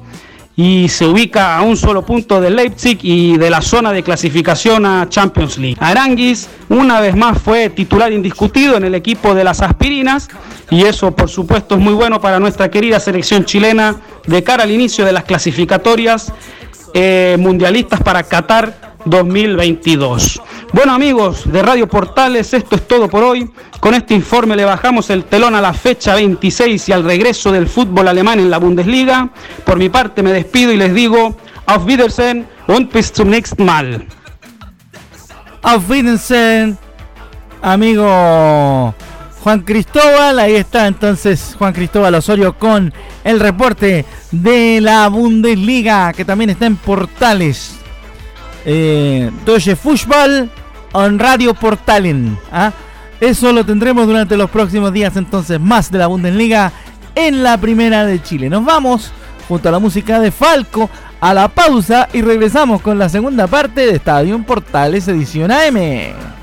y 0.56 0.88
se 0.88 1.06
ubica 1.06 1.58
a 1.58 1.62
un 1.64 1.76
solo 1.76 2.06
punto 2.06 2.40
del 2.40 2.56
Leipzig 2.56 3.00
y 3.02 3.38
de 3.38 3.50
la 3.50 3.62
zona 3.62 3.92
de 3.92 4.04
clasificación 4.04 4.86
a 4.86 5.10
Champions 5.10 5.58
League. 5.58 5.78
Aranguis 5.80 6.48
una 6.70 7.00
vez 7.02 7.16
más 7.16 7.42
fue 7.42 7.70
titular 7.70 8.14
indiscutido 8.14 8.78
en 8.78 8.84
el 8.84 8.94
equipo 8.94 9.34
de 9.34 9.44
las 9.44 9.62
aspirinas 9.62 10.30
y 10.70 10.84
eso 10.84 11.16
por 11.16 11.30
supuesto 11.30 11.76
es 11.76 11.82
muy 11.82 11.94
bueno 11.94 12.22
para 12.22 12.40
nuestra 12.40 12.70
querida 12.70 13.00
selección 13.00 13.46
chilena 13.46 13.96
de 14.28 14.44
cara 14.44 14.64
al 14.64 14.72
inicio 14.72 15.06
de 15.06 15.12
las 15.12 15.24
clasificatorias 15.24 16.32
eh, 16.94 17.38
mundialistas 17.40 18.02
para 18.02 18.24
Qatar 18.24 18.94
2022. 19.06 20.42
Bueno 20.72 20.94
amigos 20.94 21.52
de 21.52 21.62
Radio 21.62 21.88
Portales, 21.88 22.54
esto 22.54 22.76
es 22.76 22.88
todo 22.88 23.10
por 23.10 23.24
hoy. 23.24 23.50
Con 23.80 23.94
este 23.94 24.14
informe 24.14 24.56
le 24.56 24.66
bajamos 24.66 25.10
el 25.10 25.26
telón 25.26 25.56
a 25.56 25.62
la 25.62 25.74
fecha 25.74 26.16
26 26.16 26.90
y 26.90 26.92
al 26.92 27.04
regreso 27.04 27.52
del 27.52 27.68
fútbol 27.68 28.08
alemán 28.08 28.40
en 28.40 28.50
la 28.50 28.58
Bundesliga. 28.58 29.30
Por 29.66 29.78
mi 29.78 29.90
parte 29.90 30.24
me 30.24 30.32
despido 30.32 30.72
y 30.72 30.78
les 30.78 30.94
digo, 30.94 31.36
auf 31.66 31.86
Wiedersehen 31.86 32.48
und 32.68 32.92
bis 32.92 33.12
zum 33.12 33.30
nächsten 33.30 33.66
Mal. 33.66 34.06
Auf 35.62 35.90
Wiedersehen, 35.90 36.78
amigo 37.62 38.94
Juan 39.44 39.62
Cristóbal. 39.62 40.40
Ahí 40.40 40.56
está 40.56 40.88
entonces 40.88 41.56
Juan 41.60 41.74
Cristóbal 41.74 42.16
Osorio 42.16 42.58
con 42.58 42.94
el 43.24 43.40
reporte 43.40 44.06
de 44.32 44.80
la 44.82 45.10
Bundesliga 45.10 46.14
que 46.14 46.24
también 46.24 46.50
está 46.50 46.66
en 46.66 46.78
portales. 46.78 47.76
Eh, 48.66 49.30
Deutsche 49.46 49.76
Fußball 49.76 50.50
en 50.94 51.20
Radio 51.20 51.54
Portalen. 51.54 52.38
¿ah? 52.52 52.72
Eso 53.20 53.52
lo 53.52 53.66
tendremos 53.66 54.08
durante 54.08 54.38
los 54.38 54.50
próximos 54.50 54.94
días 54.94 55.18
entonces, 55.18 55.60
más 55.60 55.92
de 55.92 55.98
la 55.98 56.08
Bundesliga 56.08 56.72
en 57.14 57.44
la 57.44 57.58
primera 57.58 58.06
de 58.06 58.22
Chile. 58.22 58.50
Nos 58.50 58.64
vamos 58.64 59.12
junto 59.48 59.68
a 59.68 59.74
la 59.74 59.80
música 59.80 60.20
de 60.20 60.32
Falco 60.32 60.90
a 61.20 61.34
la 61.34 61.48
pausa 61.50 62.08
y 62.14 62.22
regresamos 62.22 62.82
con 62.82 62.98
la 62.98 63.10
segunda 63.10 63.48
parte 63.48 63.86
de 63.86 63.96
Estadio 63.96 64.42
Portales 64.44 65.08
Edición 65.08 65.52
AM. 65.52 66.43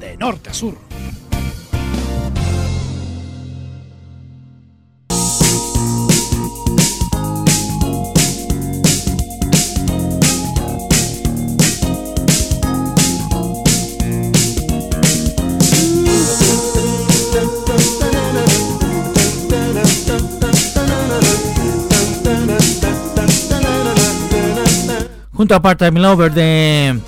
de 0.00 0.16
norte 0.16 0.48
a 0.48 0.54
sur. 0.54 0.74
Junto 25.32 25.54
a 25.54 25.62
Part-Time 25.62 26.00
Lover 26.00 26.30
de 26.30 27.00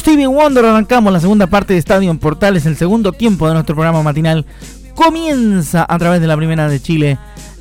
Stevie 0.00 0.26
Wonder 0.26 0.64
arrancamos 0.64 1.12
la 1.12 1.20
segunda 1.20 1.46
parte 1.46 1.74
de 1.74 1.78
Estadio 1.78 2.10
en 2.10 2.18
Portales. 2.18 2.64
El 2.64 2.74
segundo 2.74 3.12
tiempo 3.12 3.46
de 3.46 3.52
nuestro 3.52 3.74
programa 3.74 4.02
matinal 4.02 4.46
comienza 4.94 5.84
a 5.86 5.98
través 5.98 6.22
de 6.22 6.26
la 6.26 6.38
primera 6.38 6.70
de 6.70 6.80
Chile 6.80 7.18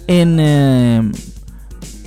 en 0.08 0.38
eh, 0.40 1.12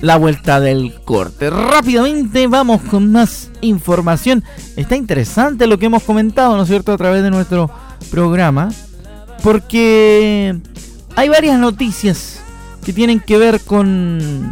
la 0.01 0.17
vuelta 0.17 0.59
del 0.59 0.95
corte. 1.05 1.51
Rápidamente 1.51 2.47
vamos 2.47 2.81
con 2.81 3.11
más 3.11 3.51
información. 3.61 4.43
Está 4.75 4.95
interesante 4.95 5.67
lo 5.67 5.77
que 5.77 5.85
hemos 5.85 6.01
comentado, 6.01 6.57
¿no 6.57 6.63
es 6.63 6.67
cierto?, 6.67 6.93
a 6.93 6.97
través 6.97 7.21
de 7.21 7.29
nuestro 7.29 7.69
programa. 8.09 8.69
Porque 9.43 10.59
hay 11.15 11.29
varias 11.29 11.59
noticias 11.59 12.39
que 12.83 12.91
tienen 12.91 13.19
que 13.19 13.37
ver 13.37 13.61
con 13.61 14.51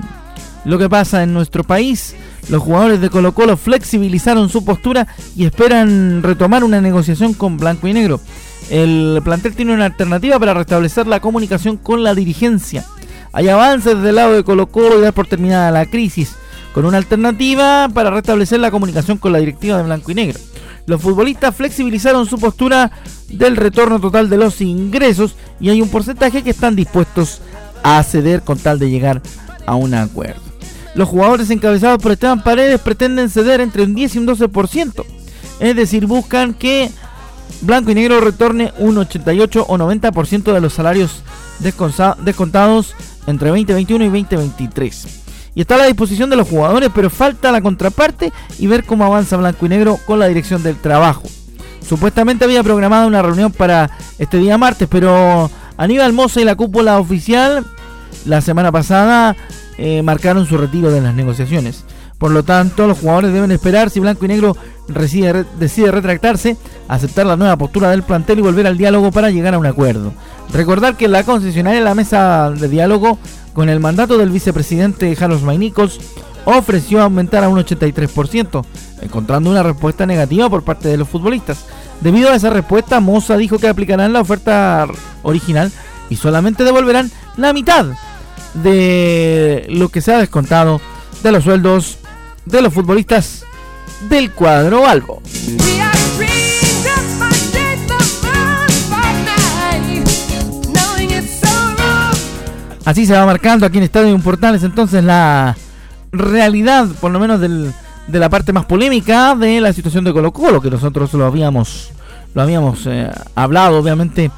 lo 0.63 0.77
que 0.77 0.87
pasa 0.87 1.23
en 1.23 1.33
nuestro 1.33 1.63
país 1.63 2.15
los 2.49 2.61
jugadores 2.61 3.01
de 3.01 3.09
Colo 3.09 3.33
Colo 3.33 3.57
flexibilizaron 3.57 4.49
su 4.49 4.65
postura 4.65 5.07
y 5.35 5.45
esperan 5.45 6.23
retomar 6.23 6.63
una 6.63 6.81
negociación 6.81 7.33
con 7.33 7.57
Blanco 7.57 7.87
y 7.87 7.93
Negro. 7.93 8.19
El 8.69 9.21
plantel 9.23 9.55
tiene 9.55 9.73
una 9.73 9.85
alternativa 9.85 10.39
para 10.39 10.53
restablecer 10.53 11.07
la 11.07 11.19
comunicación 11.19 11.77
con 11.77 12.03
la 12.03 12.15
dirigencia. 12.15 12.85
Hay 13.33 13.49
avances 13.49 14.01
del 14.01 14.15
lado 14.15 14.33
de 14.33 14.43
Colo 14.43 14.67
Colo 14.67 14.97
y 14.97 15.01
dar 15.01 15.13
por 15.13 15.27
terminada 15.27 15.71
la 15.71 15.85
crisis, 15.85 16.35
con 16.73 16.85
una 16.85 16.97
alternativa 16.97 17.89
para 17.93 18.11
restablecer 18.11 18.59
la 18.59 18.71
comunicación 18.71 19.17
con 19.17 19.31
la 19.31 19.39
directiva 19.39 19.77
de 19.77 19.83
Blanco 19.83 20.11
y 20.11 20.15
Negro. 20.15 20.39
Los 20.85 21.01
futbolistas 21.01 21.55
flexibilizaron 21.55 22.25
su 22.25 22.39
postura 22.39 22.91
del 23.29 23.55
retorno 23.55 23.99
total 23.99 24.29
de 24.29 24.37
los 24.37 24.61
ingresos 24.61 25.35
y 25.59 25.69
hay 25.69 25.81
un 25.81 25.89
porcentaje 25.89 26.43
que 26.43 26.49
están 26.49 26.75
dispuestos 26.75 27.41
a 27.83 28.01
ceder 28.03 28.41
con 28.41 28.57
tal 28.57 28.79
de 28.79 28.89
llegar 28.89 29.21
a 29.65 29.75
un 29.75 29.93
acuerdo. 29.93 30.50
Los 30.95 31.07
jugadores 31.07 31.49
encabezados 31.49 32.01
por 32.01 32.11
Esteban 32.11 32.43
Paredes 32.43 32.79
pretenden 32.81 33.29
ceder 33.29 33.61
entre 33.61 33.83
un 33.83 33.95
10 33.95 34.15
y 34.15 34.19
un 34.19 34.27
12%. 34.27 35.05
Es 35.59 35.75
decir, 35.75 36.05
buscan 36.05 36.53
que 36.53 36.89
Blanco 37.61 37.91
y 37.91 37.95
Negro 37.95 38.19
retorne 38.19 38.73
un 38.79 38.97
88 38.97 39.65
o 39.67 39.77
90% 39.77 40.53
de 40.53 40.61
los 40.61 40.73
salarios 40.73 41.23
descontados 41.59 42.95
entre 43.27 43.49
2021 43.49 44.03
y 44.03 44.07
2023. 44.07 45.21
Y 45.53 45.61
está 45.61 45.75
a 45.75 45.79
la 45.79 45.85
disposición 45.85 46.29
de 46.29 46.37
los 46.37 46.49
jugadores, 46.49 46.89
pero 46.93 47.09
falta 47.09 47.51
la 47.51 47.61
contraparte 47.61 48.31
y 48.57 48.67
ver 48.67 48.85
cómo 48.85 49.05
avanza 49.05 49.37
Blanco 49.37 49.65
y 49.65 49.69
Negro 49.69 49.99
con 50.05 50.19
la 50.19 50.27
dirección 50.27 50.63
del 50.63 50.77
trabajo. 50.77 51.23
Supuestamente 51.87 52.45
había 52.45 52.63
programado 52.63 53.07
una 53.07 53.21
reunión 53.21 53.51
para 53.51 53.91
este 54.17 54.37
día 54.37 54.57
martes, 54.57 54.87
pero 54.89 55.51
Aníbal 55.77 56.13
Mosa 56.13 56.41
y 56.41 56.45
la 56.45 56.55
cúpula 56.55 56.99
oficial 56.99 57.65
la 58.25 58.41
semana 58.41 58.71
pasada 58.71 59.35
eh, 59.83 60.03
marcaron 60.03 60.45
su 60.45 60.57
retiro 60.59 60.91
de 60.91 61.01
las 61.01 61.15
negociaciones. 61.15 61.85
Por 62.19 62.29
lo 62.29 62.43
tanto, 62.43 62.85
los 62.85 62.99
jugadores 62.99 63.33
deben 63.33 63.51
esperar 63.51 63.89
si 63.89 63.99
Blanco 63.99 64.25
y 64.25 64.27
Negro 64.27 64.55
decide 64.87 65.91
retractarse, 65.91 66.55
aceptar 66.87 67.25
la 67.25 67.35
nueva 67.35 67.57
postura 67.57 67.89
del 67.89 68.03
plantel 68.03 68.37
y 68.37 68.41
volver 68.43 68.67
al 68.67 68.77
diálogo 68.77 69.09
para 69.09 69.31
llegar 69.31 69.55
a 69.55 69.57
un 69.57 69.65
acuerdo. 69.65 70.13
Recordar 70.53 70.97
que 70.97 71.07
la 71.07 71.23
concesionaria 71.23 71.81
la 71.81 71.95
mesa 71.95 72.51
de 72.51 72.67
diálogo 72.67 73.17
con 73.53 73.69
el 73.69 73.79
mandato 73.79 74.19
del 74.19 74.29
vicepresidente 74.29 75.15
Carlos 75.15 75.41
Mainicos 75.41 75.99
ofreció 76.45 77.01
aumentar 77.01 77.43
a 77.43 77.49
un 77.49 77.57
83%, 77.57 78.63
encontrando 79.01 79.49
una 79.49 79.63
respuesta 79.63 80.05
negativa 80.05 80.47
por 80.47 80.61
parte 80.61 80.89
de 80.89 80.97
los 80.97 81.09
futbolistas. 81.09 81.65
Debido 82.01 82.29
a 82.29 82.35
esa 82.35 82.51
respuesta, 82.51 82.99
Moza 82.99 83.35
dijo 83.35 83.57
que 83.57 83.67
aplicarán 83.67 84.13
la 84.13 84.21
oferta 84.21 84.87
original 85.23 85.71
y 86.11 86.17
solamente 86.17 86.63
devolverán 86.63 87.09
la 87.35 87.51
mitad 87.51 87.87
de 88.53 89.65
lo 89.69 89.89
que 89.89 90.01
se 90.01 90.13
ha 90.13 90.17
descontado 90.17 90.81
de 91.23 91.31
los 91.31 91.43
sueldos 91.43 91.97
de 92.45 92.61
los 92.61 92.73
futbolistas 92.73 93.45
del 94.09 94.31
cuadro 94.31 94.87
albo. 94.87 95.21
Así 102.83 103.05
se 103.05 103.13
va 103.13 103.25
marcando 103.25 103.65
aquí 103.65 103.77
en 103.77 103.83
Estadio 103.83 104.09
Importales 104.09 104.63
entonces 104.63 105.03
la 105.03 105.55
realidad, 106.11 106.87
por 106.99 107.11
lo 107.11 107.19
menos 107.19 107.39
del, 107.39 107.73
de 108.07 108.19
la 108.19 108.29
parte 108.29 108.53
más 108.53 108.65
polémica 108.65 109.35
de 109.35 109.61
la 109.61 109.71
situación 109.71 110.03
de 110.03 110.11
Colo 110.11 110.33
Colo, 110.33 110.61
que 110.61 110.69
nosotros 110.69 111.13
lo 111.13 111.25
habíamos, 111.25 111.91
lo 112.33 112.41
habíamos 112.41 112.85
eh, 112.87 113.09
hablado 113.35 113.77
obviamente 113.77 114.31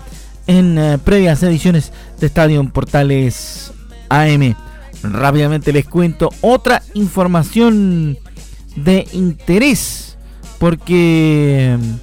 en 0.46 0.78
eh, 0.78 0.98
previas 1.04 1.42
ediciones 1.44 1.92
de 2.20 2.28
Estadio 2.28 2.64
Portales 2.70 3.73
AM. 4.22 4.56
Rápidamente 5.04 5.74
les 5.74 5.86
cuento 5.86 6.30
otra 6.42 6.82
información 6.94 8.18
de 8.76 9.08
interés. 9.12 10.18
Porque 10.60 11.78
mm, 11.80 11.96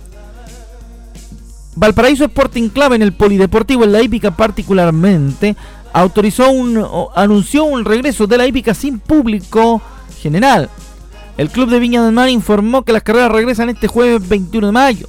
Valparaíso 1.77 2.25
Sporting 2.25 2.69
Club 2.69 2.93
en 2.95 3.03
el 3.03 3.13
Polideportivo, 3.13 3.85
en 3.85 3.93
la 3.93 4.03
hípica 4.03 4.37
particularmente, 4.37 5.57
autorizó 5.93 6.51
un, 6.51 6.85
anunció 7.15 7.65
un 7.65 7.85
regreso 7.85 8.27
de 8.27 8.39
la 8.39 8.47
hípica 8.47 8.75
sin 8.75 8.99
público 8.99 9.81
general. 10.21 10.69
El 11.37 11.49
club 11.49 11.71
de 11.71 11.79
Viña 11.79 12.05
del 12.05 12.13
Mar 12.13 12.29
informó 12.29 12.83
que 12.83 12.93
las 12.93 13.03
carreras 13.03 13.33
regresan 13.33 13.71
este 13.71 13.89
jueves 13.89 14.29
21 14.29 14.67
de 14.67 14.73
mayo. 14.73 15.09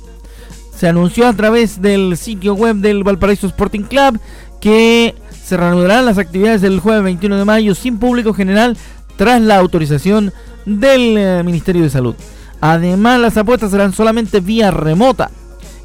Se 0.76 0.88
anunció 0.88 1.28
a 1.28 1.34
través 1.34 1.82
del 1.82 2.16
sitio 2.16 2.54
web 2.54 2.78
del 2.78 3.04
Valparaíso 3.04 3.48
Sporting 3.48 3.82
Club 3.82 4.20
que 4.62 5.14
se 5.52 5.58
reanudarán 5.58 6.06
las 6.06 6.18
actividades 6.18 6.62
del 6.62 6.80
jueves 6.80 7.04
21 7.04 7.36
de 7.36 7.44
mayo 7.44 7.76
sin 7.76 7.98
público 7.98 8.34
general 8.34 8.78
tras 9.18 9.42
la 9.42 9.58
autorización 9.58 10.32
del 10.66 11.18
eh, 11.18 11.44
Ministerio 11.44 11.84
de 11.84 11.90
Salud. 11.90 12.16
Además, 12.62 13.20
las 13.20 13.36
apuestas 13.36 13.72
serán 13.72 13.92
solamente 13.92 14.40
vía 14.40 14.72
remota. 14.72 15.30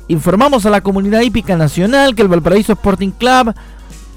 Informamos 0.07 0.67
a 0.67 0.71
la 0.71 0.83
comunidad 0.83 1.23
hípica 1.23 1.57
nacional 1.57 2.15
que 2.15 2.23
el 2.23 2.29
Valparaíso 2.29 2.75
Sporting 2.75 3.11
Club 3.11 3.55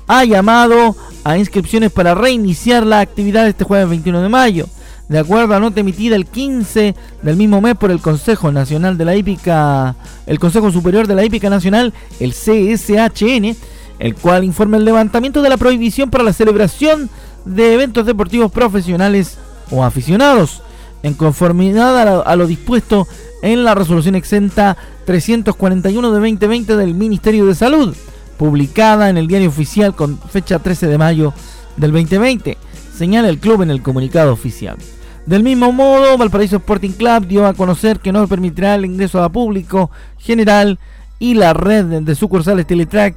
ha 0.06 0.24
llamado 0.24 0.96
a 1.24 1.36
inscripciones 1.40 1.92
para 1.92 2.14
reiniciar 2.14 2.86
la 2.86 3.00
actividad 3.00 3.48
este 3.48 3.64
jueves 3.64 3.90
21 3.90 4.22
de 4.22 4.30
mayo. 4.30 4.68
De 5.08 5.18
acuerdo 5.18 5.56
a 5.56 5.60
nota 5.60 5.80
emitida 5.80 6.16
el 6.16 6.28
15 6.28 6.94
del 7.24 7.36
mismo 7.38 7.60
mes 7.60 7.74
por 7.74 7.90
el 7.90 8.02
Consejo 8.02 8.52
Nacional 8.52 9.00
de 9.00 9.06
la 9.06 9.16
Hípica, 9.16 9.96
el 10.28 10.38
Consejo 10.38 10.70
Superior 10.70 11.08
de 11.08 11.16
la 11.16 11.26
Hípica 11.26 11.50
Nacional, 11.50 11.92
el 12.20 12.34
CSHN, 12.34 13.58
el 14.00 14.16
cual 14.16 14.44
informa 14.44 14.78
el 14.78 14.86
levantamiento 14.86 15.42
de 15.42 15.50
la 15.50 15.58
prohibición 15.58 16.10
para 16.10 16.24
la 16.24 16.34
celebración 16.34 17.10
de 17.46 17.74
eventos 17.74 18.06
deportivos 18.06 18.52
profesionales 18.52 19.38
o 19.72 19.84
aficionados, 19.84 20.62
en 21.04 21.14
conformidad 21.14 22.22
a 22.26 22.36
lo, 22.36 22.48
dispuesto 22.48 23.08
en 23.42 23.64
la 23.64 23.76
resolución 23.76 24.16
exenta 24.16 24.76
341 25.06 26.12
de 26.12 26.20
2020 26.20 26.76
del 26.76 26.94
Ministerio 26.94 27.46
de 27.46 27.56
Salud, 27.56 27.96
publicada 28.38 29.10
en 29.10 29.18
el 29.18 29.28
diario 29.28 29.50
oficial 29.50 29.96
con 29.96 30.18
fecha 30.18 30.60
13 30.60 30.88
de 30.88 30.98
mayo 30.98 31.34
del 31.78 31.92
2020, 31.92 32.58
señala 32.96 33.30
el 33.30 33.40
club 33.40 33.62
en 33.62 33.72
el 33.72 33.82
comunicado 33.82 34.34
oficial. 34.34 34.78
Del 35.26 35.44
mismo 35.44 35.72
modo, 35.72 36.18
Valparaíso 36.18 36.58
Sporting 36.58 36.92
Club 36.92 37.28
dio 37.28 37.46
a 37.46 37.54
conocer 37.54 38.00
que 38.00 38.12
no 38.12 38.28
permitirá 38.28 38.76
el 38.76 38.86
ingreso 38.86 39.24
a 39.24 39.30
público 39.30 39.92
general 40.18 40.80
y 41.20 41.36
la 41.36 41.54
red 41.54 41.86
de 41.86 42.16
sucursales 42.16 42.66
Teletrack 42.66 43.16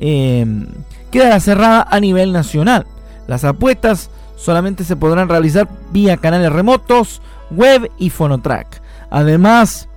eh, 0.00 0.46
quedará 1.10 1.40
cerrada 1.40 1.86
a 1.90 2.00
nivel 2.00 2.32
nacional. 2.32 2.86
Las 3.26 3.44
apuestas 3.44 4.10
solamente 4.36 4.84
se 4.84 4.96
podrán 4.96 5.28
realizar 5.28 5.68
vía 5.92 6.16
canales 6.16 6.52
remotos, 6.52 7.22
web 7.50 7.90
y 7.98 8.10
Fonotrack. 8.10 8.82
Además, 9.10 9.88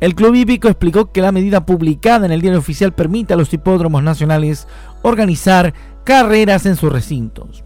el 0.00 0.14
Club 0.14 0.34
Hípico 0.34 0.68
explicó 0.68 1.12
que 1.12 1.20
la 1.20 1.32
medida 1.32 1.66
publicada 1.66 2.26
en 2.26 2.32
el 2.32 2.40
diario 2.40 2.58
oficial 2.58 2.92
permite 2.92 3.34
a 3.34 3.36
los 3.36 3.52
hipódromos 3.52 4.02
nacionales 4.02 4.66
organizar 5.02 5.74
carreras 6.04 6.66
en 6.66 6.76
sus 6.76 6.90
recintos. 6.90 7.64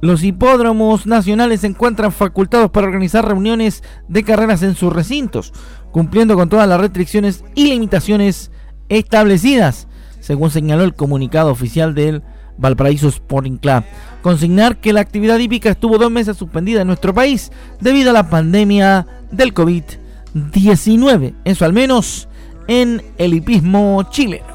Los 0.00 0.22
hipódromos 0.22 1.06
nacionales 1.06 1.62
se 1.62 1.66
encuentran 1.66 2.12
facultados 2.12 2.70
para 2.70 2.86
organizar 2.86 3.26
reuniones 3.26 3.82
de 4.06 4.22
carreras 4.22 4.62
en 4.62 4.74
sus 4.74 4.92
recintos, 4.92 5.52
cumpliendo 5.90 6.36
con 6.36 6.48
todas 6.48 6.68
las 6.68 6.80
restricciones 6.80 7.42
y 7.54 7.68
limitaciones 7.68 8.50
establecidas, 8.88 9.88
según 10.24 10.50
señaló 10.50 10.84
el 10.84 10.94
comunicado 10.94 11.50
oficial 11.50 11.94
del 11.94 12.22
Valparaíso 12.56 13.08
Sporting 13.08 13.58
Club. 13.58 13.84
Consignar 14.22 14.78
que 14.78 14.94
la 14.94 15.02
actividad 15.02 15.38
hípica 15.38 15.68
estuvo 15.68 15.98
dos 15.98 16.10
meses 16.10 16.38
suspendida 16.38 16.80
en 16.80 16.86
nuestro 16.86 17.12
país 17.12 17.52
debido 17.78 18.08
a 18.08 18.14
la 18.14 18.30
pandemia 18.30 19.06
del 19.30 19.52
COVID-19. 19.52 21.34
Eso 21.44 21.66
al 21.66 21.74
menos 21.74 22.26
en 22.68 23.02
el 23.18 23.34
hipismo 23.34 24.02
chileno. 24.04 24.46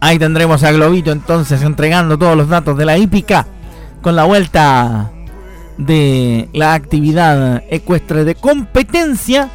Ahí 0.00 0.18
tendremos 0.18 0.62
a 0.62 0.72
Globito 0.72 1.12
entonces 1.12 1.60
entregando 1.60 2.16
todos 2.16 2.38
los 2.38 2.48
datos 2.48 2.78
de 2.78 2.86
la 2.86 2.96
hípica 2.96 3.46
con 4.00 4.16
la 4.16 4.24
vuelta 4.24 5.10
de 5.86 6.48
la 6.52 6.74
actividad 6.74 7.62
ecuestre 7.68 8.24
de 8.24 8.34
competencia 8.34 9.50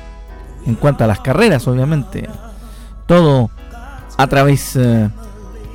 en 0.65 0.75
cuanto 0.75 1.03
a 1.03 1.07
las 1.07 1.19
carreras, 1.19 1.67
obviamente. 1.67 2.27
Todo 3.05 3.49
a 4.17 4.27
través 4.27 4.75
eh, 4.75 5.09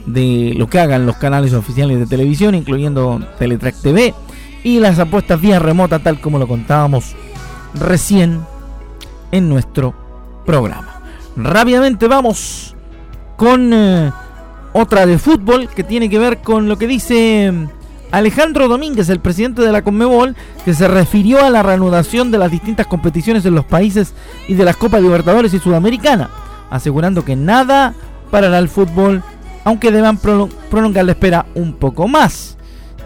de 0.07 0.55
lo 0.57 0.69
que 0.69 0.81
hagan 0.81 1.07
los 1.07 1.17
canales 1.17 1.55
oficiales 1.55 1.99
de 1.99 2.07
televisión, 2.07 2.55
incluyendo 2.55 3.21
Teletrack 3.39 3.77
TV 3.81 4.15
y 4.65 4.79
las 4.79 4.99
apuestas 4.99 5.41
vía 5.41 5.59
remota, 5.59 5.99
tal 5.99 6.21
como 6.21 6.39
lo 6.39 6.47
contábamos 6.47 7.15
recién 7.75 8.41
en 9.31 9.49
nuestro 9.49 9.95
programa. 10.45 11.01
Rápidamente 11.37 12.07
vamos 12.09 12.75
con 13.37 13.73
eh, 13.73 14.13
otra 14.73 15.07
de 15.07 15.19
fútbol 15.19 15.69
que 15.69 15.85
tiene 15.85 16.11
que 16.11 16.19
ver 16.19 16.39
con 16.39 16.69
lo 16.69 16.77
que 16.77 16.87
dice 16.87 17.53
Alejandro 18.13 18.69
Domínguez, 18.69 19.09
el 19.09 19.21
presidente 19.21 19.63
de 19.63 19.73
la 19.73 19.83
Conmebol, 19.83 20.37
que 20.67 20.75
se 20.75 20.87
refirió 20.87 21.43
a 21.43 21.49
la 21.49 21.63
reanudación 21.63 22.31
de 22.31 22.37
las 22.37 22.51
distintas 22.51 22.87
competiciones 22.87 23.45
en 23.47 23.55
los 23.55 23.65
países 23.65 24.13
y 24.47 24.55
de 24.55 24.65
las 24.67 24.77
Copas 24.77 25.01
Libertadores 25.01 25.55
y 25.55 25.59
Sudamericana, 25.59 26.29
asegurando 26.71 27.25
que 27.25 27.37
nada 27.37 27.95
parará 28.31 28.59
el 28.59 28.69
fútbol, 28.69 29.23
aunque 29.65 29.91
deban 29.91 30.19
prolongar 30.19 31.07
la 31.07 31.13
espera 31.13 31.47
un 31.55 31.73
poco 31.73 32.07
más. 32.07 32.59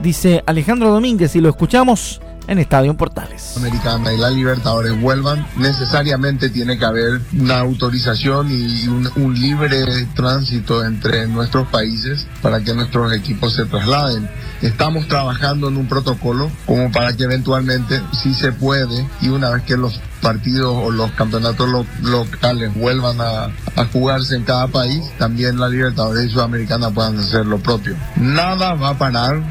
Dice 0.03 0.43
Alejandro 0.45 0.91
Domínguez 0.91 1.37
y 1.37 1.41
lo 1.41 1.49
escuchamos 1.51 2.21
en 2.49 2.59
Estadio 2.59 2.95
Portales. 2.97 3.57
Americana 3.57 4.13
y 4.13 4.19
la 4.19 4.31
Libertadores 4.31 5.01
vuelvan, 5.01 5.47
necesariamente 5.57 6.51
tiene 6.51 6.79
que 6.79 6.85
haber 6.85 7.21
una 7.39 7.61
autorización 7.61 8.49
y 8.51 8.87
un, 8.89 9.37
libre 9.37 9.85
tránsito 10.15 10.85
entre 10.85 11.27
nuestros 11.27 11.69
países 11.69 12.27
para 12.43 12.61
que 12.61 12.75
nuestros 12.75 13.13
equipos 13.13 13.55
se 13.55 13.65
trasladen. 13.67 14.29
Estamos 14.63 15.07
trabajando 15.09 15.69
en 15.69 15.77
un 15.77 15.89
protocolo 15.89 16.51
como 16.65 16.91
para 16.91 17.15
que 17.15 17.25
eventualmente, 17.25 18.01
si 18.13 18.35
se 18.35 18.53
puede, 18.53 19.07
y 19.21 19.29
una 19.29 19.51
vez 19.51 19.63
que 19.65 19.77
los 19.77 20.01
partidos 20.23 20.75
o 20.75 20.91
los 20.91 21.11
campeonatos 21.13 21.69
locales 22.03 22.75
vuelvan 22.75 23.21
a, 23.21 23.45
a, 23.77 23.85
jugarse 23.93 24.37
en 24.37 24.45
cada 24.45 24.69
país, 24.69 25.05
también 25.19 25.61
la 25.61 25.69
Libertadores 25.69 26.25
y 26.25 26.31
Sudamericana 26.31 26.91
puedan 26.91 27.19
hacer 27.19 27.45
lo 27.47 27.59
propio. 27.59 27.97
Nada 28.17 28.75
va 28.75 28.91
a 28.91 28.99
parar 28.99 29.43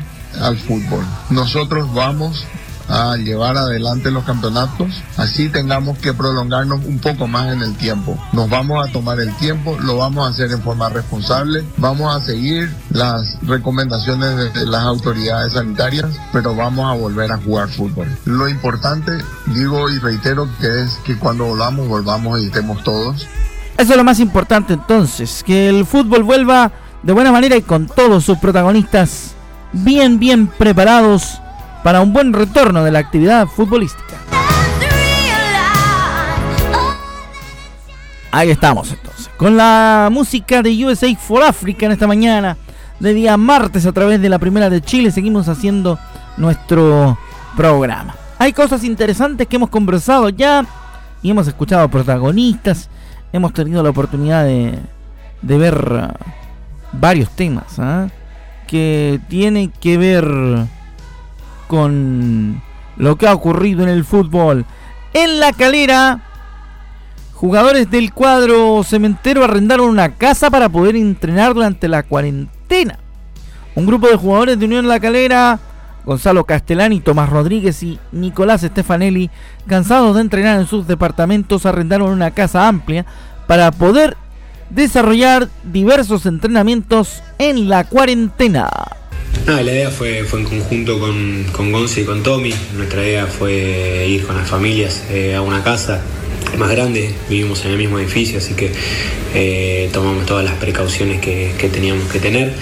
al 0.42 0.58
fútbol. 0.58 1.06
Nosotros 1.30 1.94
vamos 1.94 2.46
a 2.88 3.16
llevar 3.18 3.58
adelante 3.58 4.12
los 4.12 4.24
campeonatos, 4.24 5.04
así 5.18 5.50
tengamos 5.50 5.98
que 5.98 6.14
prolongarnos 6.14 6.84
un 6.86 7.00
poco 7.00 7.28
más 7.28 7.52
en 7.54 7.62
el 7.62 7.76
tiempo. 7.76 8.18
Nos 8.34 8.50
vamos 8.50 8.88
a 8.88 8.92
tomar 8.92 9.20
el 9.20 9.36
tiempo, 9.38 9.78
lo 9.80 9.98
vamos 9.98 10.28
a 10.28 10.32
hacer 10.32 10.52
en 10.52 10.62
forma 10.62 10.90
responsable, 10.90 11.64
vamos 11.78 12.16
a 12.16 12.26
seguir 12.26 12.74
las 12.90 13.38
recomendaciones 13.42 14.54
de 14.54 14.66
las 14.66 14.84
autoridades 14.84 15.54
sanitarias, 15.54 16.20
pero 16.32 16.56
vamos 16.56 16.92
a 16.92 16.98
volver 17.00 17.32
a 17.32 17.38
jugar 17.38 17.70
fútbol. 17.70 18.08
Lo 18.26 18.48
importante, 18.48 19.12
digo 19.48 19.90
y 19.90 20.00
reitero, 20.00 20.48
que 20.60 20.82
es 20.82 20.96
que 21.06 21.18
cuando 21.18 21.46
volvamos, 21.46 21.88
volvamos 21.88 22.42
y 22.42 22.48
estemos 22.48 22.84
todos. 22.84 23.28
Eso 23.78 23.92
es 23.92 23.98
lo 23.98 24.04
más 24.04 24.20
importante 24.20 24.74
entonces, 24.74 25.44
que 25.44 25.68
el 25.68 25.86
fútbol 25.86 26.24
vuelva 26.24 26.72
de 27.04 27.14
buena 27.14 27.32
manera 27.32 27.56
y 27.56 27.62
con 27.62 27.88
todos 27.88 28.24
sus 28.24 28.38
protagonistas 28.38 29.36
bien, 29.74 30.20
bien 30.20 30.48
preparados 30.48 31.40
para 31.86 32.02
un 32.02 32.14
buen 32.14 32.34
retorno 32.34 32.84
de 32.84 32.90
la 32.90 32.98
actividad 32.98 33.46
futbolística. 33.46 34.16
Ahí 38.32 38.50
estamos 38.50 38.92
entonces, 38.92 39.30
con 39.38 39.56
la 39.56 40.10
música 40.12 40.64
de 40.64 40.84
USA 40.84 41.16
for 41.16 41.44
Africa 41.44 41.86
en 41.86 41.92
esta 41.92 42.08
mañana 42.08 42.58
de 43.00 43.14
día 43.14 43.38
martes 43.38 43.86
a 43.86 43.92
través 43.92 44.20
de 44.20 44.30
la 44.30 44.40
primera 44.40 44.68
de 44.72 44.82
Chile. 44.82 45.12
Seguimos 45.12 45.48
haciendo 45.48 46.00
nuestro 46.38 47.20
programa. 47.56 48.16
Hay 48.40 48.52
cosas 48.52 48.84
interesantes 48.84 49.46
que 49.46 49.58
hemos 49.58 49.70
conversado 49.70 50.30
ya 50.30 50.66
y 51.22 51.30
hemos 51.30 51.48
escuchado 51.48 51.88
protagonistas. 51.88 52.90
Hemos 53.32 53.54
tenido 53.54 53.84
la 53.84 53.92
oportunidad 53.92 54.44
de, 54.44 54.80
de 55.44 55.58
ver 55.60 55.76
uh, 55.94 56.98
varios 57.00 57.30
temas 57.30 57.78
¿ah? 57.78 58.08
que 58.66 59.20
tienen 59.30 59.70
que 59.70 60.00
ver 60.00 60.26
con 61.68 62.62
lo 62.98 63.18
que 63.18 63.28
ha 63.28 63.34
ocurrido 63.34 63.84
en 63.84 63.90
el 63.90 64.06
fútbol. 64.06 64.66
En 65.14 65.40
la 65.40 65.54
calera, 65.54 66.22
jugadores 67.34 67.90
del 67.90 68.14
cuadro 68.14 68.84
cementero 68.84 69.44
arrendaron 69.44 69.90
una 69.90 70.16
casa 70.16 70.50
para 70.50 70.70
poder 70.70 70.96
entrenar 70.96 71.54
durante 71.54 71.88
la 71.88 72.04
cuarentena. 72.04 73.00
Un 73.76 73.86
grupo 73.86 74.08
de 74.08 74.16
jugadores 74.16 74.58
de 74.58 74.66
Unión 74.66 74.88
La 74.88 75.00
Calera, 75.00 75.60
Gonzalo 76.06 76.46
Castellani, 76.46 77.02
Tomás 77.02 77.30
Rodríguez 77.30 77.84
y 77.84 78.00
Nicolás 78.12 78.62
Stefanelli, 78.62 79.30
cansados 79.68 80.16
de 80.16 80.22
entrenar 80.22 80.60
en 80.60 80.68
sus 80.68 80.88
departamentos, 80.88 81.66
arrendaron 81.66 82.10
una 82.10 82.32
casa 82.32 82.68
amplia 82.68 83.06
para 83.48 83.72
poder 83.72 84.16
desarrollar 84.70 85.50
diversos 85.64 86.26
entrenamientos 86.26 87.22
en 87.38 87.70
la 87.70 87.84
cuarentena. 87.84 88.70
No, 89.46 89.62
la 89.62 89.72
idea 89.72 89.92
fue, 89.92 90.24
fue 90.24 90.40
en 90.40 90.46
conjunto 90.46 91.00
con, 91.00 91.44
con 91.52 91.68
y 91.70 92.04
con 92.04 92.24
Tommy. 92.24 92.54
Nuestra 92.76 93.04
idea 93.04 93.28
fue 93.28 94.08
ir 94.10 94.26
con 94.26 94.36
las 94.36 94.50
familias 94.50 95.04
eh, 95.12 95.36
a 95.36 95.42
una 95.42 95.64
casa 95.64 96.02
más 96.58 96.72
grande. 96.72 97.14
Vivimos 97.30 97.64
en 97.66 97.72
el 97.72 97.78
mismo 97.78 98.00
edificio, 98.00 98.40
así 98.40 98.54
que 98.56 98.72
eh, 99.34 99.90
tomamos 99.94 100.26
todas 100.26 100.44
las 100.44 100.56
precauciones 100.56 101.22
que, 101.22 101.70
teníamos 101.72 102.12
que 102.12 102.20
tener. 102.20 102.54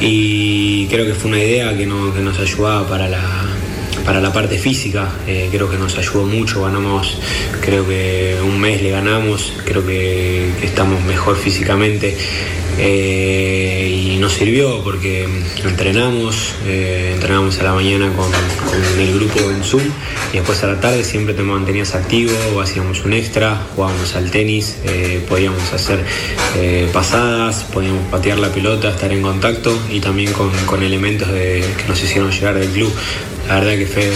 Y 0.00 0.86
creo 0.88 1.06
que 1.06 1.14
fue 1.14 1.30
una 1.30 1.38
idea 1.38 1.76
que, 1.76 1.86
nos 1.86 2.38
ayudaba 2.40 2.88
para 2.88 3.08
la, 3.08 3.22
para 4.06 4.20
la 4.20 4.32
parte 4.32 4.56
física, 4.56 5.10
eh, 5.26 5.48
creo 5.50 5.68
que 5.68 5.76
nos 5.76 5.98
ayudó 5.98 6.24
mucho, 6.24 6.62
ganamos, 6.62 7.18
creo 7.60 7.86
que 7.86 8.38
un 8.42 8.58
mes 8.60 8.80
le 8.80 8.90
ganamos, 8.90 9.52
creo 9.64 9.84
que 9.84 10.48
estamos 10.62 11.02
mejor 11.04 11.36
físicamente. 11.36 12.16
Eh, 12.78 14.12
y 14.12 14.18
nos 14.18 14.34
sirvió 14.34 14.82
porque 14.84 15.26
entrenamos, 15.64 16.54
eh, 16.66 17.12
entrenamos 17.14 17.58
a 17.58 17.62
la 17.62 17.72
mañana 17.72 18.12
con, 18.14 18.30
el 19.00 19.14
grupo 19.14 19.50
en 19.50 19.64
Zoom 19.64 19.82
y 20.32 20.36
después 20.36 20.62
a 20.62 20.66
la 20.66 20.80
tarde 20.80 21.02
siempre 21.02 21.32
te 21.32 21.42
mantenías 21.42 21.94
activo, 21.94 22.32
hacíamos 22.60 23.02
un 23.04 23.14
extra, 23.14 23.62
jugábamos 23.74 24.14
al 24.14 24.30
tenis, 24.30 24.76
eh, 24.84 25.24
podíamos 25.26 25.72
hacer 25.72 26.04
pasadas, 26.92 27.64
podíamos 27.72 28.06
patear 28.10 28.38
la 28.38 28.52
pelota, 28.52 28.90
estar 28.90 29.10
en 29.10 29.22
contacto 29.22 29.76
y 29.90 30.00
también 30.00 30.32
con, 30.32 30.82
elementos 30.82 31.28
que 31.28 31.84
nos 31.88 32.02
hicieron 32.02 32.30
llegar 32.30 32.58
del 32.58 32.68
club. 32.68 32.92
La 33.48 33.60
verdad 33.60 33.76
que 33.76 33.86
fue, 33.86 34.10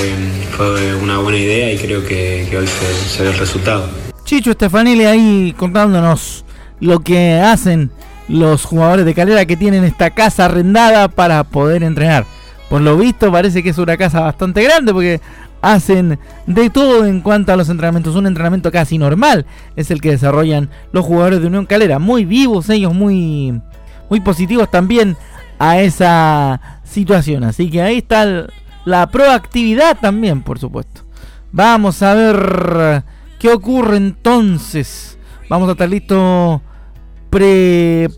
fue 0.57 0.95
una 0.97 1.19
buena 1.19 1.39
idea 1.39 1.73
y 1.73 1.79
creo 1.79 2.05
que, 2.05 2.49
hoy 2.59 2.67
se, 2.67 3.23
ve 3.23 3.29
el 3.31 3.39
resultado. 3.39 3.89
Chicho 4.25 4.51
Estefanile 4.51 5.07
ahí 5.07 5.55
contándonos 5.57 6.45
lo 6.81 6.99
que 7.01 7.35
hacen 7.35 7.93
los 8.29 8.65
jugadores 8.65 9.05
de 9.05 9.15
Calera 9.15 9.45
que 9.45 9.57
tienen 9.57 9.85
esta 9.85 10.11
casa 10.11 10.47
arrendada 10.47 11.07
para 11.07 11.45
poder 11.45 11.85
entrenar. 11.85 12.25
Por 12.69 12.81
lo 12.81 12.97
visto 12.97 13.31
parece 13.31 13.63
que 13.63 13.71
es 13.71 13.79
una 13.79 13.97
casa 13.97 14.21
bastante 14.21 14.65
grande 14.65 14.93
porque 14.93 15.21
hacen 15.63 16.19
de 16.47 16.71
todo 16.71 17.07
en 17.07 17.21
cuanto 17.21 17.53
a 17.53 17.57
los 17.57 17.69
entrenamientos. 17.69 18.17
Un 18.17 18.27
entrenamiento 18.27 18.73
casi 18.73 18.99
normal 18.99 19.47
es 19.77 19.93
el 19.93 20.01
que 20.01 20.11
desarrollan 20.11 20.71
los 20.93 21.05
jugadores 21.05 21.41
de 21.41 21.47
Unión 21.47 21.67
Calera. 21.67 22.01
Muy 22.01 22.25
vivos 22.25 22.69
ellos, 22.69 22.95
muy, 22.95 23.61
muy 24.09 24.21
positivos 24.21 24.69
también 24.71 25.17
a 25.61 25.81
esa 25.81 26.81
situación. 26.85 27.45
Así 27.45 27.71
que 27.71 27.83
ahí 27.83 27.99
está 27.99 28.47
la 28.85 29.09
proactividad 29.09 29.99
también, 29.99 30.43
por 30.43 30.59
supuesto. 30.59 31.03
Vamos 31.53 32.03
a 32.03 32.15
ver 32.15 33.05
qué 33.39 33.51
ocurre 33.51 33.97
entonces. 33.97 35.19
Vamos 35.49 35.69
a 35.69 35.73
estar 35.73 35.89
listos 35.89 36.61
pre 37.29 38.09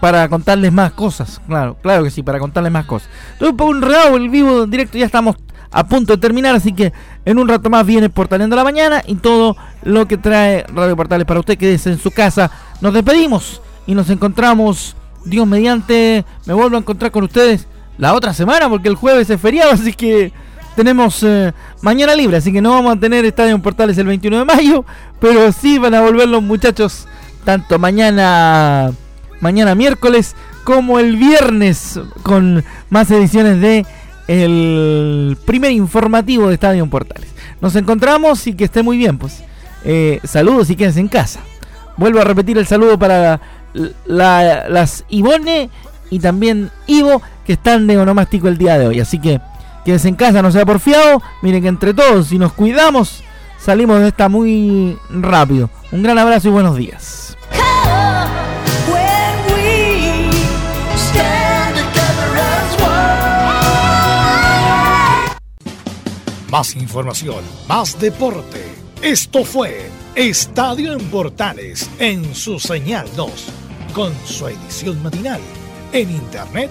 para 0.00 0.28
contarles 0.28 0.72
más 0.72 0.92
cosas. 0.92 1.40
Claro, 1.46 1.76
claro 1.80 2.02
que 2.02 2.10
sí, 2.10 2.24
para 2.24 2.40
contarles 2.40 2.72
más 2.72 2.86
cosas. 2.86 3.08
Un 3.40 3.56
poco 3.56 3.72
el 4.16 4.28
vivo 4.28 4.66
directo, 4.66 4.98
ya 4.98 5.06
estamos 5.06 5.36
a 5.70 5.86
punto 5.86 6.14
de 6.14 6.18
terminar, 6.18 6.56
así 6.56 6.72
que 6.72 6.92
en 7.24 7.38
un 7.38 7.48
rato 7.48 7.70
más 7.70 7.86
viene 7.86 8.10
Portaleando 8.10 8.56
la 8.56 8.64
Mañana 8.64 9.02
y 9.06 9.14
todo 9.14 9.56
lo 9.84 10.06
que 10.06 10.18
trae 10.18 10.64
Radio 10.74 10.96
Portales 10.96 11.24
para 11.24 11.38
usted. 11.38 11.56
Quédese 11.56 11.92
en 11.92 11.98
su 11.98 12.10
casa. 12.10 12.50
Nos 12.80 12.92
despedimos 12.92 13.62
y 13.86 13.94
nos 13.94 14.10
encontramos, 14.10 14.96
Dios 15.24 15.46
mediante, 15.46 16.24
me 16.46 16.54
vuelvo 16.54 16.76
a 16.76 16.80
encontrar 16.80 17.12
con 17.12 17.22
ustedes 17.24 17.68
la 17.98 18.14
otra 18.14 18.32
semana 18.34 18.68
porque 18.68 18.88
el 18.88 18.94
jueves 18.94 19.28
es 19.30 19.40
feriado, 19.40 19.70
así 19.72 19.92
que 19.92 20.32
tenemos 20.76 21.22
eh, 21.22 21.52
mañana 21.82 22.14
libre, 22.14 22.38
así 22.38 22.52
que 22.52 22.62
no 22.62 22.70
vamos 22.70 22.96
a 22.96 23.00
tener 23.00 23.24
Estadio 23.24 23.54
en 23.54 23.62
Portales 23.62 23.98
el 23.98 24.06
21 24.06 24.38
de 24.38 24.44
mayo, 24.44 24.84
pero 25.20 25.52
sí 25.52 25.78
van 25.78 25.94
a 25.94 26.00
volver 26.00 26.28
los 26.28 26.42
muchachos 26.42 27.06
tanto 27.44 27.78
mañana 27.78 28.92
mañana 29.40 29.74
miércoles 29.74 30.36
como 30.62 31.00
el 31.00 31.16
viernes 31.16 31.98
con 32.22 32.64
más 32.88 33.10
ediciones 33.10 33.60
de 33.60 33.84
el 34.28 35.36
primer 35.44 35.72
informativo 35.72 36.48
de 36.48 36.54
Estadio 36.54 36.86
Portales. 36.88 37.28
Nos 37.60 37.76
encontramos 37.76 38.46
y 38.46 38.54
que 38.54 38.64
esté 38.64 38.82
muy 38.82 38.96
bien, 38.96 39.18
pues. 39.18 39.42
Eh, 39.84 40.20
saludos 40.24 40.70
y 40.70 40.76
quédense 40.76 41.00
en 41.00 41.08
casa. 41.08 41.40
Vuelvo 41.96 42.20
a 42.20 42.24
repetir 42.24 42.56
el 42.56 42.66
saludo 42.66 42.98
para 42.98 43.40
las 44.06 45.04
Ivone 45.08 45.70
y 46.10 46.18
también 46.20 46.70
Ivo 46.86 47.22
que 47.44 47.54
están 47.54 47.86
de 47.86 47.98
onomástico 47.98 48.48
el 48.48 48.58
día 48.58 48.78
de 48.78 48.86
hoy. 48.86 49.00
Así 49.00 49.18
que 49.18 49.40
quédense 49.84 50.08
en 50.08 50.16
casa, 50.16 50.42
no 50.42 50.52
sea 50.52 50.66
porfiado. 50.66 51.22
Miren 51.42 51.62
que 51.62 51.68
entre 51.68 51.94
todos, 51.94 52.28
si 52.28 52.38
nos 52.38 52.52
cuidamos, 52.52 53.22
salimos 53.58 54.00
de 54.00 54.08
esta 54.08 54.28
muy 54.28 54.98
rápido. 55.10 55.70
Un 55.90 56.02
gran 56.02 56.18
abrazo 56.18 56.48
y 56.48 56.52
buenos 56.52 56.76
días. 56.76 57.36
Más 66.50 66.76
información, 66.76 67.42
más 67.66 67.98
deporte. 67.98 68.62
Esto 69.00 69.42
fue 69.42 69.88
Estadio 70.14 70.92
en 70.92 71.00
Portales 71.08 71.88
en 71.98 72.34
su 72.34 72.60
señal 72.60 73.08
2, 73.16 73.30
con 73.94 74.12
su 74.26 74.48
edición 74.48 75.02
matinal. 75.02 75.40
En 75.94 76.10
internet 76.10 76.70